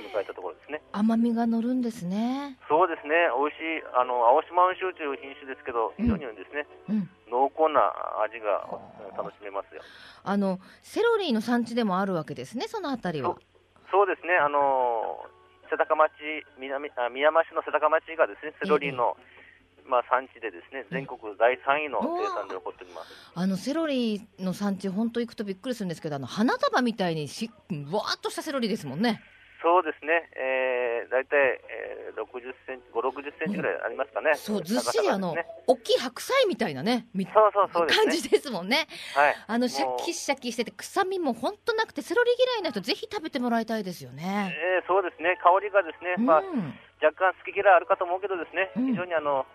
[0.00, 0.80] 迎えたところですね。
[0.92, 2.56] 甘みが乗るんですね。
[2.68, 7.10] そうですね、美味しい、あの青島温州という品種ですけど、非常にですね、うん。
[7.28, 7.92] 濃厚な
[8.24, 8.64] 味が
[9.04, 9.82] えー楽しめますよ。
[10.24, 12.66] あのセロリの産地でもあるわけですね。
[12.66, 13.36] そのあたりは。
[13.92, 15.20] そうですね、あの
[15.68, 16.10] 瀬高町
[16.58, 19.18] 南あ宮山市の瀬高町がですね、セロリの、
[19.90, 23.32] まあ、産地でですね、全国第3位の生産で起こっております。
[23.34, 27.50] あのセロリの産地本当行くとびっくりするんですけど、あの花束みたいにし
[27.90, 29.20] わーっとしたセロリですもんね。
[29.62, 31.36] そうですね、えー、大体、
[31.68, 34.32] えー、60センチ、5、60センチぐらいありますかね。
[34.34, 38.88] そう、ずっしりあの、大きい白菜みたいなね、そうそうそう、ね、感じですもんね。
[39.14, 39.36] はい。
[39.46, 44.56] あの、シャキシャキしてて、臭みも本当なくて、セロリ嫌いな人、ぜひ食べてもらいたいですよね。
[44.56, 46.42] えー、そうですね、香りがですね、まあ、
[47.02, 49.46] 若干好き嫌いあるかと思うけどですね、非常にあの、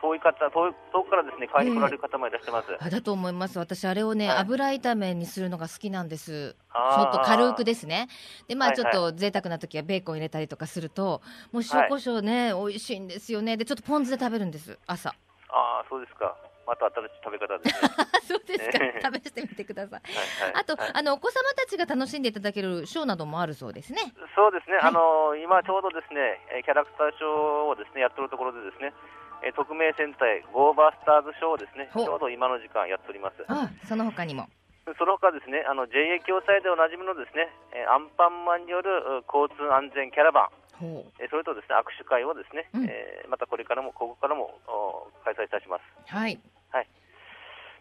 [0.00, 3.58] 遠い方遠遠くからですね買いに来られる方もいらっしゃいます、えー、だと思います。
[3.58, 6.54] 私あれをね、はい、油炒めにするのが好きなんです。
[6.72, 8.08] ちょっと軽くですね。
[8.46, 11.20] でまあちょっと贅沢な時はベーコン入れたりとかすると
[11.52, 13.56] もう塩コショウね、はい、美味しいんですよね。
[13.56, 15.10] でちょっとポン酢で食べるんです朝。
[15.10, 16.36] ああそうですか
[16.68, 17.88] また新しい食べ方ですね。
[18.28, 18.68] そうです
[19.00, 19.08] か。
[19.16, 20.00] 試してみてください。
[20.04, 24.12] はいはい、あと、はい、あのお子様たちが楽しんでいただけるショーなどもあるそうですね。
[24.36, 24.76] そうですね。
[24.76, 28.92] あの今ちょうどですね、キャラクターショーをですねやってるところでですね、
[29.42, 33.44] えー、匿名戦隊ゴーバースターズショーをですね、ちょうど今の時間やっております。
[33.48, 34.48] あその他にも。
[34.96, 40.48] その他ですね、あの JA 共済でおなじみのですね、えー、アンパンマンによる交通安全キャラバ
[40.80, 44.60] ン、えー、それとですね握手会をですね、うん、えー、またこれからもここからも
[45.24, 45.82] 開催いたします。
[46.08, 46.40] はい。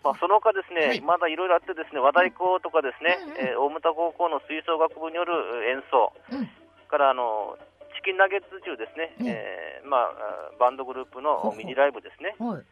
[0.07, 0.15] はい。
[0.15, 3.31] まあ、その他ですね、はい、まだいろいろあってですね、和太鼓とかですね、うん。
[3.31, 5.35] うん、えー、大牟田高校の吹奏楽部による
[5.67, 6.47] 演奏、うん、
[6.87, 7.59] からあの
[7.99, 12.63] チキンナゲッツ中ですね、うん、えー、まあ、バンドグループのミニライブですね、はい、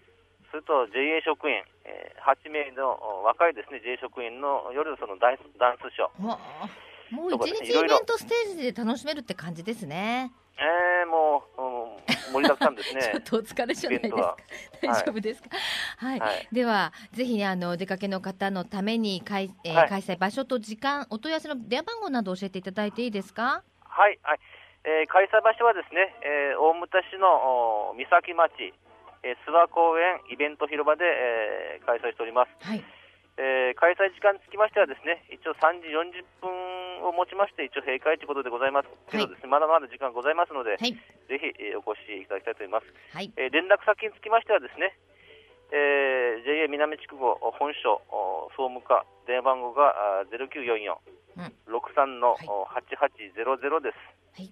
[0.49, 2.95] それと JA 職員、えー、8名の
[3.27, 6.85] 若いですね JA 職員の夜そのダンスダンスショー。
[7.11, 10.31] もう一日イベントステージで楽しめるって感じですね。
[10.57, 11.74] えー、もう、うん、
[12.35, 13.01] 盛りだくさんですね。
[13.11, 14.37] ちょっとお疲れじゃないですか。
[14.81, 15.49] 大丈夫ですか？
[15.97, 16.19] はい。
[16.19, 23.63] はい、では、ぜひ、ね、あの、お出かけの方のために開、えー、はい、開催場所と時間、お問い合わせの電話番号など教えていただいていいですか？
[23.83, 24.39] はい、はい。
[24.83, 28.51] えー、開催場所はですね、えー、大牟田市の三崎町、
[29.23, 32.67] えー、諏訪公園イベント広場で、えー、開催しております。
[32.67, 32.83] はい。
[33.37, 36.51] えー、開催時間につきましてはですね、一応3時40分
[37.03, 40.99] をもちまして一応閉会ということでございますけどですね、はい、まだまだ時間ございますので、はい、ぜ
[41.39, 42.87] ひ、えー、お越しいただきたいと思います。
[43.15, 44.95] はい、えー、連絡先につきましてはですね、
[45.71, 47.99] えー、JA 南地区号本所
[48.55, 50.95] 総務課電話番号が0944、
[51.37, 52.37] うん、63の
[52.71, 53.97] 8800です。
[54.39, 54.51] はい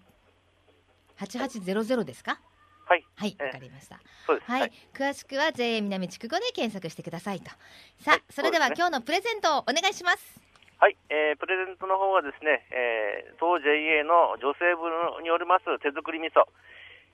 [1.15, 2.39] 八八ゼロゼロですか？
[2.85, 3.05] はい。
[3.15, 4.01] はい、わかりました。
[4.27, 4.71] はい。
[4.93, 7.51] 詳しくは JA 南地区語で検索してくださいと。
[7.99, 10.41] さあ、それでは今日のプレゼントをお願いします。
[10.83, 14.83] はい、えー、プレゼントの方はですね、えー、当 JA の女性部
[15.23, 16.43] によります手作り味噌。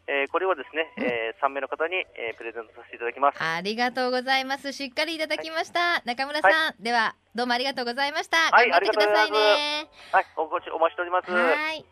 [0.09, 3.37] えー、これをですね、えー、3名の方に、えー、プレゼントさせていただきます。
[3.37, 4.73] ありがとうございます。
[4.73, 6.01] しっかりいただきました。
[6.01, 8.37] はい、中村さん、はい、では、どうもありがとうございました。
[8.49, 9.85] はい、頑張ってくださいね。
[10.09, 11.29] はい、お越しお待ちしております。
[11.29, 11.85] はい。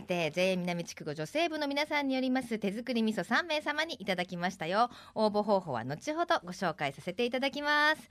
[0.00, 4.88] さて JA 南地区女性部の皆さんによります手作り味噌3名様にいただきましたよ。
[5.14, 8.08] 応募方法は後ほどご紹介させていただきます。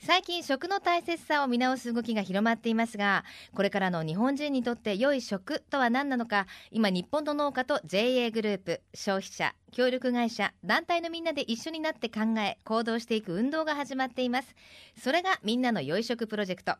[0.00, 3.24] 最近食の大切さを見直す動きが広まっていますが
[3.54, 14.54] これからの日本人にとって良い食とは何なのか今日本の農家と JA グループ消費者協力会社団体のみんなで一緒になって考え行動していく運動が始まっています。
[15.00, 16.74] それがみんなの良い食プロジェクト。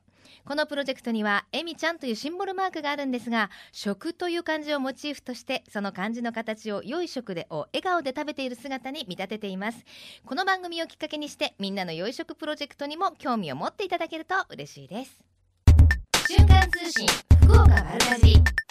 [0.45, 9.85] このプロジェクトにはえみちゃんというシンボルマークがあるんですが食という漢字をモチーフとしてその漢字の形を良い食でを笑顔で食べている姿に見立てています。
[10.27, 15.19] この番組をきっかけにしてみんなの良い食プロジェクトにも興味を持っていただけると嬉しいです。
[16.29, 17.07] 瞬間通信
[17.41, 18.68] 福岡丸かじ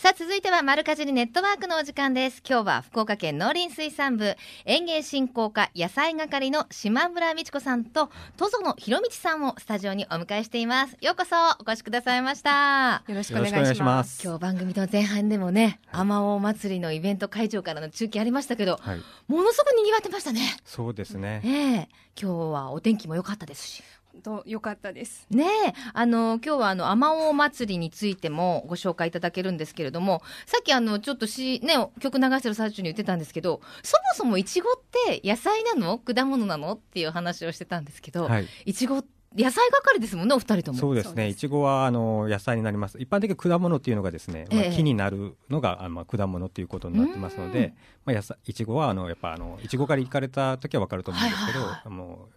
[0.00, 2.42] さあ、続いては、丸かじりネットワークのお時間です。
[2.48, 4.34] 今日は、福岡県農林水産部
[4.64, 8.08] 園芸振興課野菜係の島村美智子さんと、
[8.38, 10.96] 戸園博道さんをスタジオにお迎えしています。
[11.02, 13.02] ようこそ、お越しくださいました。
[13.08, 14.22] よろしくお願いします。
[14.24, 20.40] 今日番組の前半でもね、あまおう祭りのイベント会場からの中継ありましたけど、はい、ものすごく賑わってましたね。
[20.64, 21.42] そうですね。
[21.44, 23.84] ええー、今日はお天気も良かったですし。
[24.22, 25.26] と良かったです。
[25.30, 25.46] ね
[25.94, 34.74] あの今日はあの天尾祭りについてもご紹介いただけるんですけれども、さっきあのちょっとしね曲流してる最中に言ってたんですけど、そもそもいちごっ
[35.06, 35.98] て野菜なの？
[35.98, 36.72] 果物なの？
[36.72, 39.02] っていう話をしてたんですけど、はい、いちご
[39.36, 40.78] 野菜係ですもんね、お二人とも。
[40.78, 41.28] そうですね。
[41.28, 42.98] いちごはあの野菜になります。
[42.98, 47.72] 一般的に果物っていうのがですね、まあ、木になるのが、あまあ果物っていうことになってますので、
[48.04, 52.28] まあ野菜いちごはあのやっぱあのいちご狩り行かれた時はわかると思うんですけど、はいはいはい、も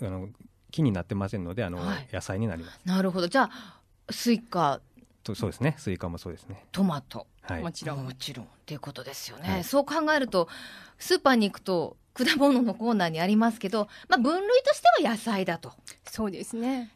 [0.00, 0.28] うあの
[0.76, 2.80] 木になってませんのであの、はい、野菜になります。
[2.84, 3.28] なるほど。
[3.28, 4.80] じゃあスイカ。
[5.22, 5.74] とそうですね。
[5.78, 6.64] スイカもそうですね。
[6.70, 8.04] トマト、はい、もちろん。
[8.04, 10.48] もちろんっていうことですよね、はい、そう考えると
[10.98, 15.72] スーパーに行くと果物のコーナーにありますけど、まあ、分類としては野菜だと。
[16.10, 16.90] そうですね。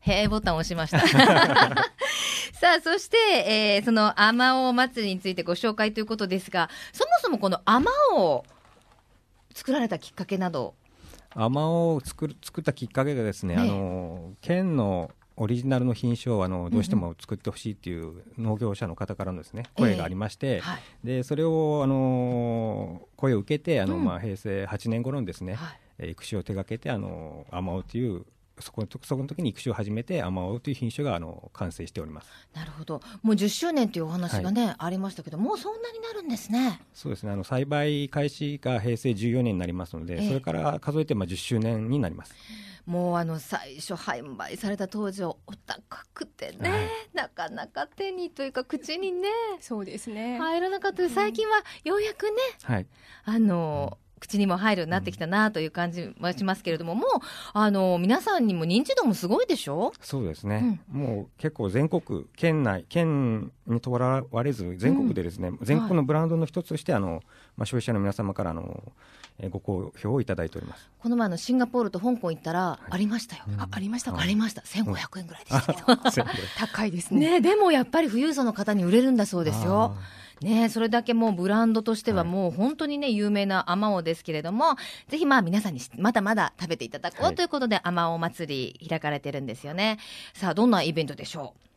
[0.00, 1.00] へえボタンを押しました。
[2.58, 3.16] さあそして、
[3.76, 8.42] えー、そのあまおう祭りについてご紹介ということですがそもそもこのあまおう
[9.54, 10.74] 作られたきっかけなど
[11.34, 28.24] 甘を作る作ったきっかけがですね、ねあの県のオリジナルの品種をあのどうしても作ってほしいっていう農業者の方からのですね声がありまして、えーはい、でそれをあの声を受けてあの、まあ平成8年頃にですね、はい、育種を手掛けてあのアマオという
[28.58, 32.30] そこそこの時に育種を始めてアマオという品種があの完成しております。
[32.54, 33.00] なるほど。
[33.22, 36.80] もう10周年というお話がね、はい、ありましたけどもうそんなになるんですね。
[36.92, 37.32] そうですね。
[37.32, 42.34] あの栽培開始が平成14年になりますので、えー、それから数えてまあ10周年になります。
[42.86, 45.36] もうあの最初販売された当時お
[45.66, 49.28] 高くてね、はい、なかなか手にというか口にね
[49.60, 50.38] そうですね。
[50.38, 51.08] 入らなかった。
[51.08, 52.86] 最近はようやくね、はい、
[53.24, 57.06] あの、うん口にも入るようになってきたなという感じはしますけれども、もう
[57.52, 59.92] あの皆さんにも認知度もすごいでしょ？
[60.00, 67.22] そうですね、うん、もう結構全国県内県にとらわれず全国でですね、うん、全国のブランドの一つとしてあの、
[67.56, 68.82] まあ、消費者の皆様からあの
[69.50, 70.88] ご好評をいただいております。
[71.00, 74.62] この前のシンガポールと香港行ったら、ありましたよ、あありましたありました。
[74.62, 75.96] 1500円ぐらいでしたけど。
[76.58, 77.40] 高いですね。
[77.40, 79.96] ねでもやっぱり富裕層の方に売れるんだそうですよ
[80.44, 84.76] ね、それだけもうブランドとしてはもう本当にね、有名なあまおですけれども、
[85.08, 89.98] ぜひまあ皆さんにまだまだ食べていただこうということで、あまお祭り開かれてるんですよね。
[90.34, 91.71] さあ、どんなイベントでしょう？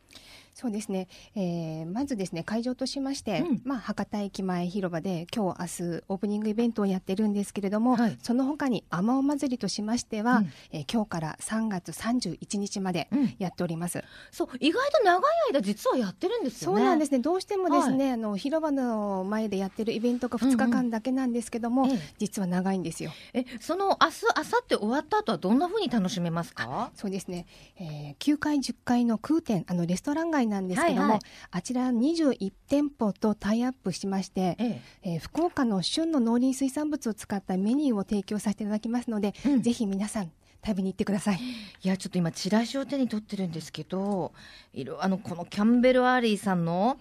[0.58, 16.78] そうですね、えー、まずですね会場としまして、うん、まあ、博多駅前広場で今日明日オープニングイベントをやってるんですけれども、はい、その他にあまお祭りとしましては、うん、えー、今日から3月31日までやっております、うん、そう意外と長い間実はやってるんですよね。
[16.78, 17.18] そうなんですね。
[17.18, 23.10] どうしてもですね、はい、あの広場の前でやってるイベントが2日間だけなんですけども、うんうん、実は長いんですよ。
[23.34, 26.90] えその明日明後日終わった後はどんなふうに楽しめますか？
[26.94, 27.46] そうですね、
[27.78, 35.12] えー、9階10階の空店あのレストラン街なんですけども、はいはいあちら21店舗とタイアップしまして、ええ。
[35.14, 40.30] えー、福岡の旬の農林水産物を使ったメニューを提供させていただきますので、うん、ぜひ皆さん
[40.64, 41.36] 食べに行ってください。
[41.82, 44.32] いやちょっと今チラシを手に取ってるんですけど
[44.72, 46.98] いろあのこのキャンベル・アーリーさんの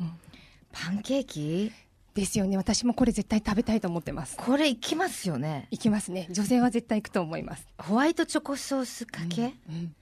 [0.72, 1.72] パンケーキ、
[2.16, 2.56] ですよね。
[2.56, 4.38] 私もこれ絶対食べたいと思ってます。
[4.38, 5.68] これいきますよね。
[5.70, 6.28] いきますね。
[6.32, 7.68] 女性は絶対行くと思います。
[7.78, 9.96] ホワイトチョコソースかけ、うんうん、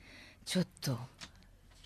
[0.45, 0.97] ちょっと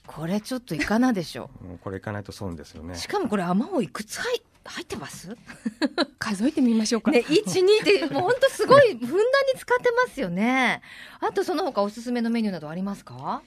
[0.08, 1.50] これちょっといかなでしょ。
[1.63, 2.96] うこれいかないと損ですよね。
[2.96, 5.38] しかもこれあまおいくつ入入ってます？
[6.17, 7.12] 数えてみましょうか。
[7.12, 9.24] ね1、2でもう本当すごいふんだんに
[9.58, 10.82] 使ってますよね。
[11.20, 13.41] あとその他おすすめのメニューなどありますか？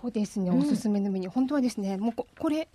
[0.00, 2.68] そうですね、おすすめのメニュー、本当はですね、もうこれ、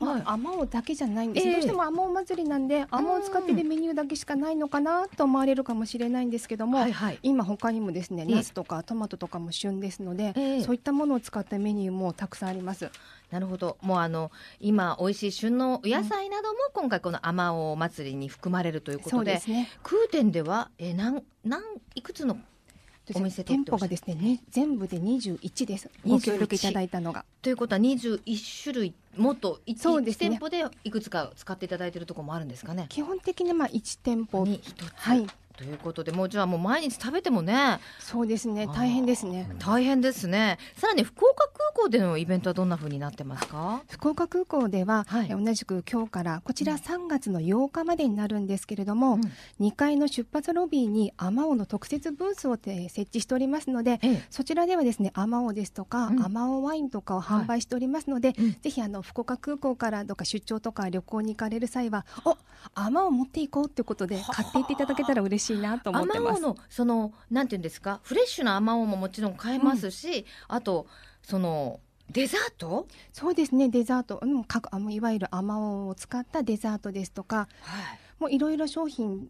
[0.00, 12.90] まあ、あまおだけじゃないんです、えー、どうしてもあまお祭りなんであまお使ってでメニューだけしかないのかなと思われるかもしれないんですけども、はいはい、今他にもですねナスとかトマトとかも旬ですので、えー、そういったものを使ったメニューもたくさんあります。
[13.30, 13.78] なるほど。
[13.82, 14.30] もうあの
[14.60, 21.62] 今美味しい旬の野菜なども今回このあまお祭りに含まれるということで、ね、空店ではえなんなん
[21.94, 22.38] いくつの
[23.14, 25.90] お店店舗がですねね全部で21です。
[26.06, 27.24] ご協力いただいたのが。
[27.42, 32.86] ということは21種類もっと 1, そうです、ね、店舗でいくつか使っていただいているところもあるんですかね。
[32.88, 34.44] 基本的にまあ1店舗。
[34.44, 37.78] に1つ、はい、ということで、もうじゃあもう毎日食べてもね。
[38.00, 39.48] そうですね、大変ですね。
[39.58, 40.58] 大変ですね。
[40.76, 43.82] さらに福岡空港でのイベントはどんなふうになってますか？
[43.88, 58.58] 福岡空港では、はい、同じく今日からこちら3月の8日までになるんですけれども、うん、2階の出発ロビーにあまおの特設ブースを設置しておりますので、ええ、そちらではですねあまおですとか、あまおワインとかを販売しておりますので、はい。
[58.60, 62.36] ぜひあの福岡空港からどっか出張とか旅行に行かれる際はお
[62.74, 66.40] あまお持っていこうということで買っていっていただけたら嬉しいなと思ってます。
[66.40, 68.00] のそのなんていうんですか？
[68.02, 70.86] フレッシュなあまおももちろん買えますし、うん、あと
[71.22, 71.80] その
[72.10, 72.86] デザート？
[73.12, 73.68] そうですね。
[73.68, 79.28] デザート、うん、かあいわゆるあまおを使ったデザートですとか、はい、もういろいろ商品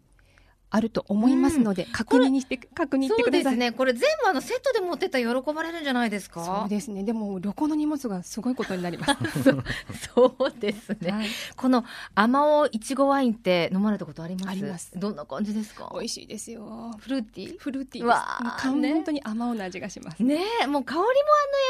[0.75, 3.43] あると思いますので、うん、確認して確認してください。
[3.45, 3.71] そうですね。
[3.71, 6.45] これ全部あのセットで持ってったら喜ばれるんじゃないですか？
[6.45, 7.05] そうですね。
[7.05, 9.15] でも旅行の荷物がすごいことになります。
[10.13, 11.13] そうですね。
[11.13, 11.85] はい、この
[12.17, 14.49] あまおいちごワインって飲まれたことあります？
[14.51, 14.91] あります。
[14.97, 15.91] どんな感じですか？
[15.95, 16.93] 美味しいですよ。
[16.99, 17.59] フルーティー？
[17.59, 20.23] フルーティーわ本当にあまおの味がします。
[20.25, 21.15] ねもう香りもあのや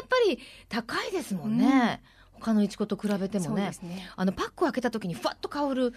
[0.05, 0.38] っぱり
[0.71, 2.01] 高いですもんね。
[2.35, 3.71] うん、他のいちごと比べてもね。
[3.83, 5.93] ねあのパックを開けた時にふわっと香る。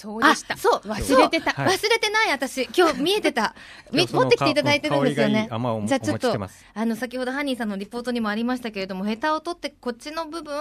[0.00, 0.56] そうでした。
[0.56, 1.50] そう、忘れてた。
[1.50, 2.66] 忘れてない、私。
[2.74, 3.54] 今日見えてた。
[3.92, 5.46] 持ってきていただいてるんですよね。
[5.84, 6.32] じゃあちょっと、
[6.74, 10.58] あの、先ほどハニーさんのリポートにもありましたけれども、ヘタを取って、こっちの部分、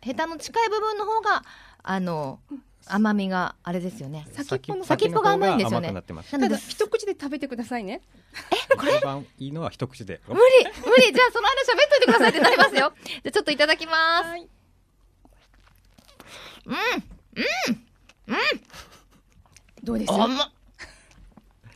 [0.00, 1.44] ヘタの近い部分の方が、
[1.84, 2.40] あの、
[2.86, 4.26] 甘みがあれですよね。
[4.32, 5.92] 先っぽの先っぽが甘いんですよね。
[5.92, 8.00] なので一口で食べてくださいね。
[8.50, 9.00] え、これ？
[9.38, 10.20] いいのは一口で。
[10.26, 10.40] 無理
[10.84, 11.12] 無理。
[11.12, 11.54] じゃあその間
[11.84, 12.92] 喋っといてくださいってなりますよ。
[13.06, 14.30] じゃあちょっといただきます。
[16.66, 16.76] うんうん
[17.68, 17.91] うん。
[19.82, 20.08] どうです？
[20.08, 20.52] か甘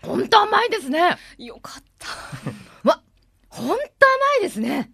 [0.03, 1.17] 本当甘いですね。
[1.39, 2.09] よかった。
[2.89, 3.03] わ
[3.49, 3.81] 本当甘
[4.41, 4.93] いですね。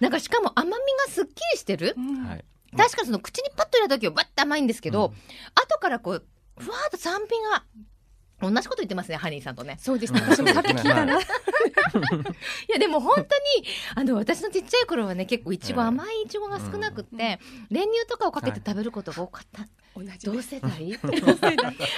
[0.00, 0.72] なんかしかも甘み
[1.06, 1.94] がすっきりしてる。
[2.26, 2.44] はい。
[2.76, 5.12] 確かその口にパッと入れた時はバッと甘いんですけど、うん、
[5.54, 6.24] 後からこう、
[6.58, 7.64] ふわーっと酸味が
[8.40, 9.76] 同じこと言ってますね、ハニーさんとね。
[9.78, 10.20] そうですね。
[10.20, 11.04] 私もさっき聞いたら。
[11.18, 11.18] い
[12.68, 13.26] や、でも本当に、
[13.94, 17.38] あの、私のちっちゃい頃はね、結構いちご、甘いいちごが少なくって、
[17.70, 19.66] 練乳とかをかけて食べることが多かった。
[19.96, 20.98] 同じ同世代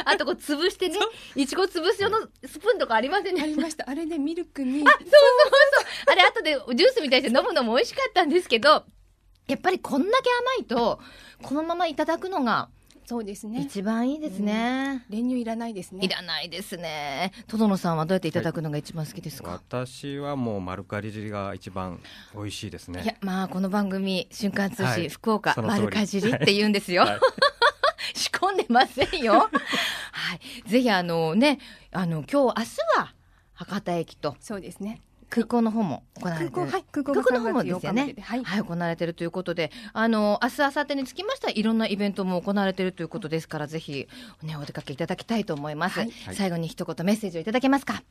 [0.07, 0.99] あとこう潰してね、
[1.36, 3.43] いちご潰す用のスプーンとかありませんね。
[3.43, 3.88] ありました。
[3.88, 4.82] あれでミルクに。
[4.86, 6.12] あ、そうそうそう。
[6.12, 8.84] あれ後でジュースみたいにして飲むのも美味しかったんですけど、
[9.49, 11.01] やっぱりこんだけ甘いと、
[11.43, 12.70] このままいただくのが、
[13.13, 13.61] そうですね。
[13.61, 15.05] 一番いいですね。
[15.11, 16.03] 練乳いらないですね。
[16.03, 17.31] いらないですね。
[17.47, 19.51] トドノさんはどうやっていただくのが一番好きですか？
[19.51, 22.01] はい、私はもう丸かじりが一番
[22.35, 23.03] 美味しいですね。
[23.03, 27.03] いや、まあこの番組瞬間通信、はい、福岡丸かじりって言うんですよ。
[27.03, 27.21] はい、
[28.19, 29.41] 仕込んでませんよ。
[29.41, 29.49] は
[30.67, 31.59] い、ぜひあのね、
[31.91, 33.15] あの今日明日は
[33.53, 34.37] 博多駅と。
[34.41, 35.03] そうですね。
[35.35, 36.66] 空港の方も行われてる。
[36.66, 38.14] はい、空港の方もですよね。
[38.20, 44.07] はい、はい、行われているということで、あの、明日、明後日につきましては、いろんなイベントも行われているということですから、ぜひ、
[44.43, 46.01] ね、お出かけいただきたいと思います。
[46.01, 48.03] はい、最後に一言メッセージをいただけますか？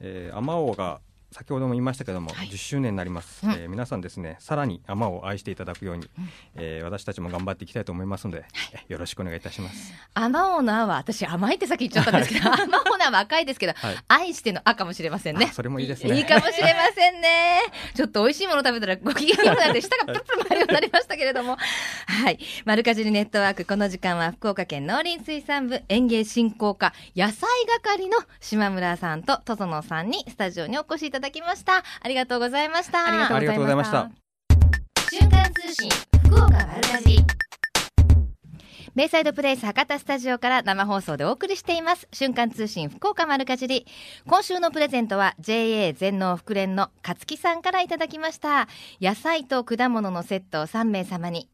[0.00, 1.00] えー、アマオが
[1.30, 8.48] 先ほども言いましたけども、はい、10周年になります、うん、えー、皆さんですねさらに甘を愛していただくように、うん、えー、私たちも頑張っていきたいと思いますので、はい、
[8.88, 9.92] よろしくお願いいたします。
[10.14, 15.50] 甘おのあは私甘いってさっき言っちゃったんですけど甘おのは赤いですけど、はい、愛しての赤かもしれませんね。
[15.52, 16.16] それもいいですね。
[16.16, 17.60] いいかもしれませんね。
[17.94, 21.58] ちょっと美味しいもの食べたらご機嫌になって 舌がプルプル回るようになりましたけれども。
[22.06, 22.38] はい。
[22.64, 27.48] 丸かじりネットワークこの時間は福岡県農林水産部園芸振興課野菜
[27.84, 31.17] 係の島村さんと戸園さんにスタジオにお越しいただきました
[32.02, 33.06] ありがとうございました。
[33.06, 34.10] ありがとうございました。
[35.10, 35.90] 瞬間通信
[36.24, 37.18] 福岡丸かじ
[38.94, 42.08] ベイサイドプレイス博多スタジオから生放送でお送りしています。
[42.12, 43.86] 瞬間通信福岡丸かじり。
[44.26, 48.66] 今週のプレゼントは JA 全農福連の勝木さんからいただきました。
[49.00, 51.48] 野菜と果物のセットを3名様に。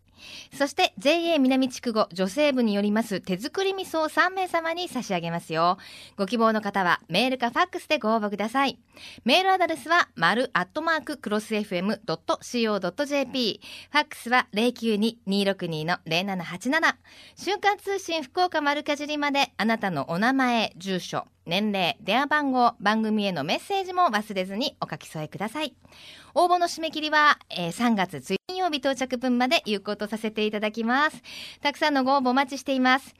[0.57, 5.79] そして JA 南筑後女性部によります手作り味噌を3名様に差し上げますよ。
[6.17, 8.79] ご希望の方はメールかファックスでご応募ください。
[9.25, 13.61] メールアドレスは丸アットマーククロス FM.co.jp。
[13.91, 16.95] ファックスは092-262-0787。
[17.37, 25.75] 瞬間通信福岡丸かじりまであなたのお名前、住所、年齢、電話番号、番組へのメッセージも忘れずにお書き添えください。
[26.35, 31.23] 応募の締め切りは、えー、3月1日曜日到着分まで有効とさせていただきます。
[31.63, 33.15] たくさんのご応募お待ちしています。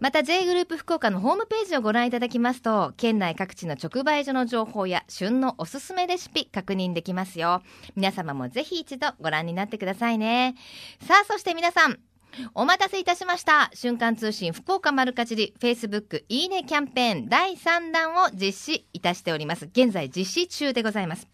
[0.00, 7.62] また J グループ福岡のホームページをご覧いただきますと、県内各地の直売所の情報や旬のおすすめレシピ確認できますよ。
[7.96, 10.54] 皆様もぜひ一度ご覧になってくださいね。
[11.06, 11.98] さあ、そして皆さん、
[12.54, 13.70] お待たせいたしました。
[13.74, 19.66] 瞬間通信福岡丸かじり Facebook いいねキャンペーン第3弾を実施いたしております。
[19.66, 21.28] 現在実施中でございます。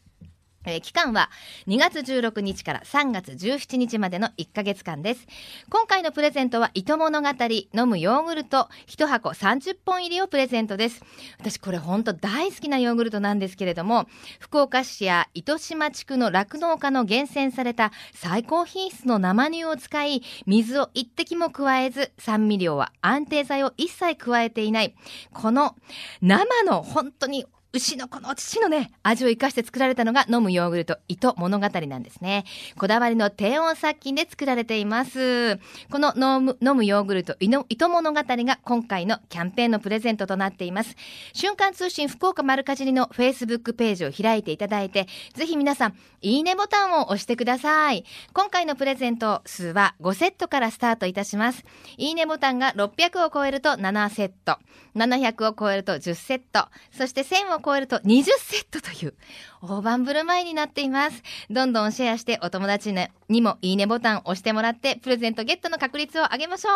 [0.67, 1.31] えー、期間は
[1.69, 5.27] 2月16日から3月17日までの1ヶ月間です。
[5.71, 7.29] 今回のプレゼントは糸物語
[7.73, 11.03] 飲むヨーグルト1箱30本入りをプレゼントです。
[11.39, 14.07] 私これほんと大好きなヨーグルトなんですけれども、
[14.39, 24.95] 福岡市や糸島地区の酪農家の厳選された最高品質の生乳を使い、水を一滴も加えず、酸味料は安定剤を一切加えていない、
[25.33, 25.75] この
[26.21, 32.45] 生の本当に牛のこの父のね、味を生かして作られたのが飲むヨーグルト糸物語なんですね。
[32.77, 35.57] こだわりの低温殺菌で作られています。
[35.89, 40.97] この飲む飲むヨーグルト糸物語が今回のキャンペーンのプレゼントとなっています。
[41.33, 48.05] 瞬間通信福岡丸かじりの Facebook ページを開いていただいて、ぜひ皆さん、いいねボタンを押してください。
[48.33, 51.65] 今回のプレゼント数は5セットからスタートいたします。
[51.97, 54.59] いいねボタンが600を超えると7セット、
[54.97, 59.15] 700を超えると10セット、そして1000を超えると20セットという
[59.63, 61.23] 大盤振る舞いになっています。
[61.51, 62.95] どんどんシェアしてお友達
[63.29, 66.71] にもいいねボタンを押してもらってプレゼントゲットの確率を上げましょ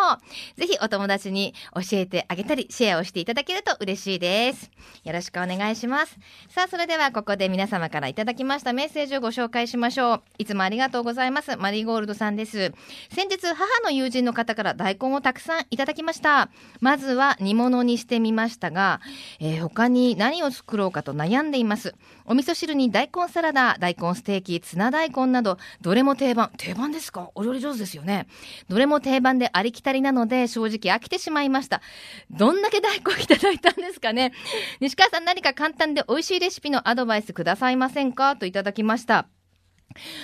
[0.57, 0.61] う。
[0.61, 4.71] ぜひお友達に教えてあげたりシェアをしていただけると嬉しいです。
[5.05, 6.19] よろしくお願いします。
[6.49, 10.23] さあ、それではここで皆様からいただきましたメッセージをご紹介しましょう。
[10.39, 11.57] いつもありがとうございます。
[11.57, 12.73] マリーゴールドさんです。
[13.11, 16.51] 先日、母の友人の方から大根をたくさんいただきました。
[16.81, 19.01] まずは煮物にしてみましたが、
[19.41, 21.95] えー、他に何を作ろうかと悩んでいます。
[22.27, 26.51] お味噌汁に大根サラダ、大根ステーキ、ツナ大根など、どれも定番。
[26.57, 27.31] 定番ですか？
[27.35, 28.27] お料理上手ですよね。
[28.69, 31.83] どれも定番でありきたりなので、正直飽きてしまいました。
[32.31, 34.33] どんだけ大根いただいたんですかね？
[34.81, 38.37] 西川さん何か簡単で美味しいレシピのアドバイスくださいませんか？
[38.37, 39.27] といただきました。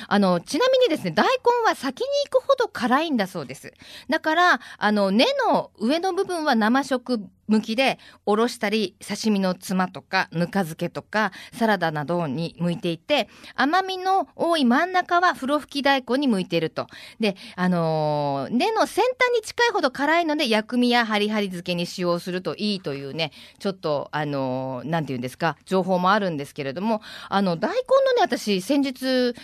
[0.08, 3.72] あの、ちなみにですね、大根は先に行くほど辛いんだそうです。
[4.08, 7.20] だから、あの、根の上の部分は生食
[7.50, 16.86] 向きでおろしたり刺身のつまとかぬか漬けとかサラダなどに向いていて甘みの多い真ん中は風呂吹き大根に向いていると。
[17.18, 27.76] であのー、根の先端に近いほど辛いので薬味やハリハリ漬けに使用するといいというねちょっとあのー、て言うんですか情報もあるんですけれどもあの大根
[28.06, 29.34] のね私先日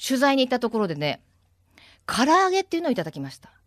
[0.00, 1.20] 取材に行ったところでね
[2.06, 3.59] 唐揚げっていうのをいただきました。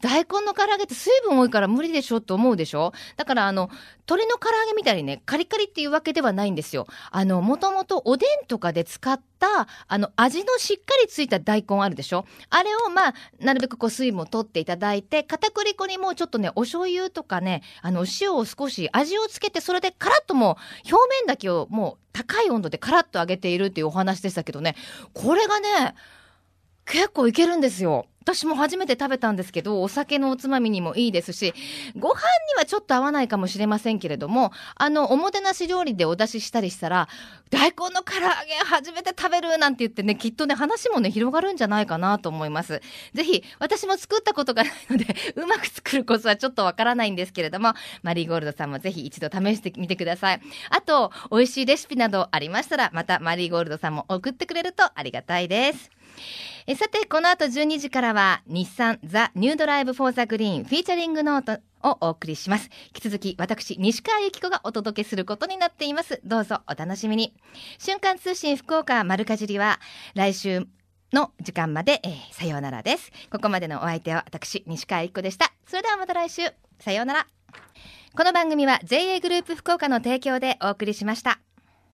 [0.00, 2.92] 大根の唐揚げって水分多いから無理でしょって思うでしょ？
[3.16, 3.70] だからあの、
[4.08, 6.86] 鶏の唐揚げみたいにね、カリカリっていうわけではないんですよ。
[7.10, 12.24] あの、もともとおでんとかで使った、あの、味のしっかりついた大根あるでしょ？
[12.50, 24.74] あれをまあ、なるべくこう水分を取っていただいて、片栗粉にもうちょっとね、お醤油とかね、あの、塩を少し味をつけて、それでカラッともう、表面だけをもう高い温度でカラッと揚げているっていうお話でしたけどね、
[25.12, 25.94] これがね、
[26.90, 28.06] 結構いけるんですよ。
[28.28, 31.54] 私も初めて食べたんですけど、お酒のおつまみにもいいですし、
[31.96, 32.18] ご飯に
[32.58, 37.08] はちょっと合わないかもしれませんけれども、あの、おもてなし料理でお出ししたりしたら、
[37.48, 42.82] 大根の唐揚げ初めて食べるなんて言ってね、きっとね、話もね、広がるんじゃないかなと思います。
[43.14, 47.72] ぜひ、私も作ったことがないので、 うまく作るコツはちょっとわからないんですけれども、
[48.02, 50.40] マリーゴールドさんもぜひ一度試してみてください。
[50.68, 55.90] あと、美味しいレシピなどありましたら、またマリーゴールドさんも送ってくれるとありがたいです。
[56.70, 62.68] えさて、この後12時からは、日産ザ・ニュードライブ・フォー・ザ・グリーンフィーチャリングノートをお送りします。
[62.88, 66.20] 引き続き、私、西川由紀子がお届けすることになっています。
[66.24, 67.32] どうぞお楽しみに。
[67.78, 69.80] 瞬間通信福岡丸かじりは、
[70.14, 70.66] 来週
[71.14, 73.12] の時間まで、えー、さようならです。
[73.32, 75.50] ここまでのお相手は私、西川由紀子でした。
[75.66, 76.42] それではまた来週、
[76.80, 77.26] さようなら。
[78.14, 81.40] この番組は JA グループ福岡の提供でお送りしました。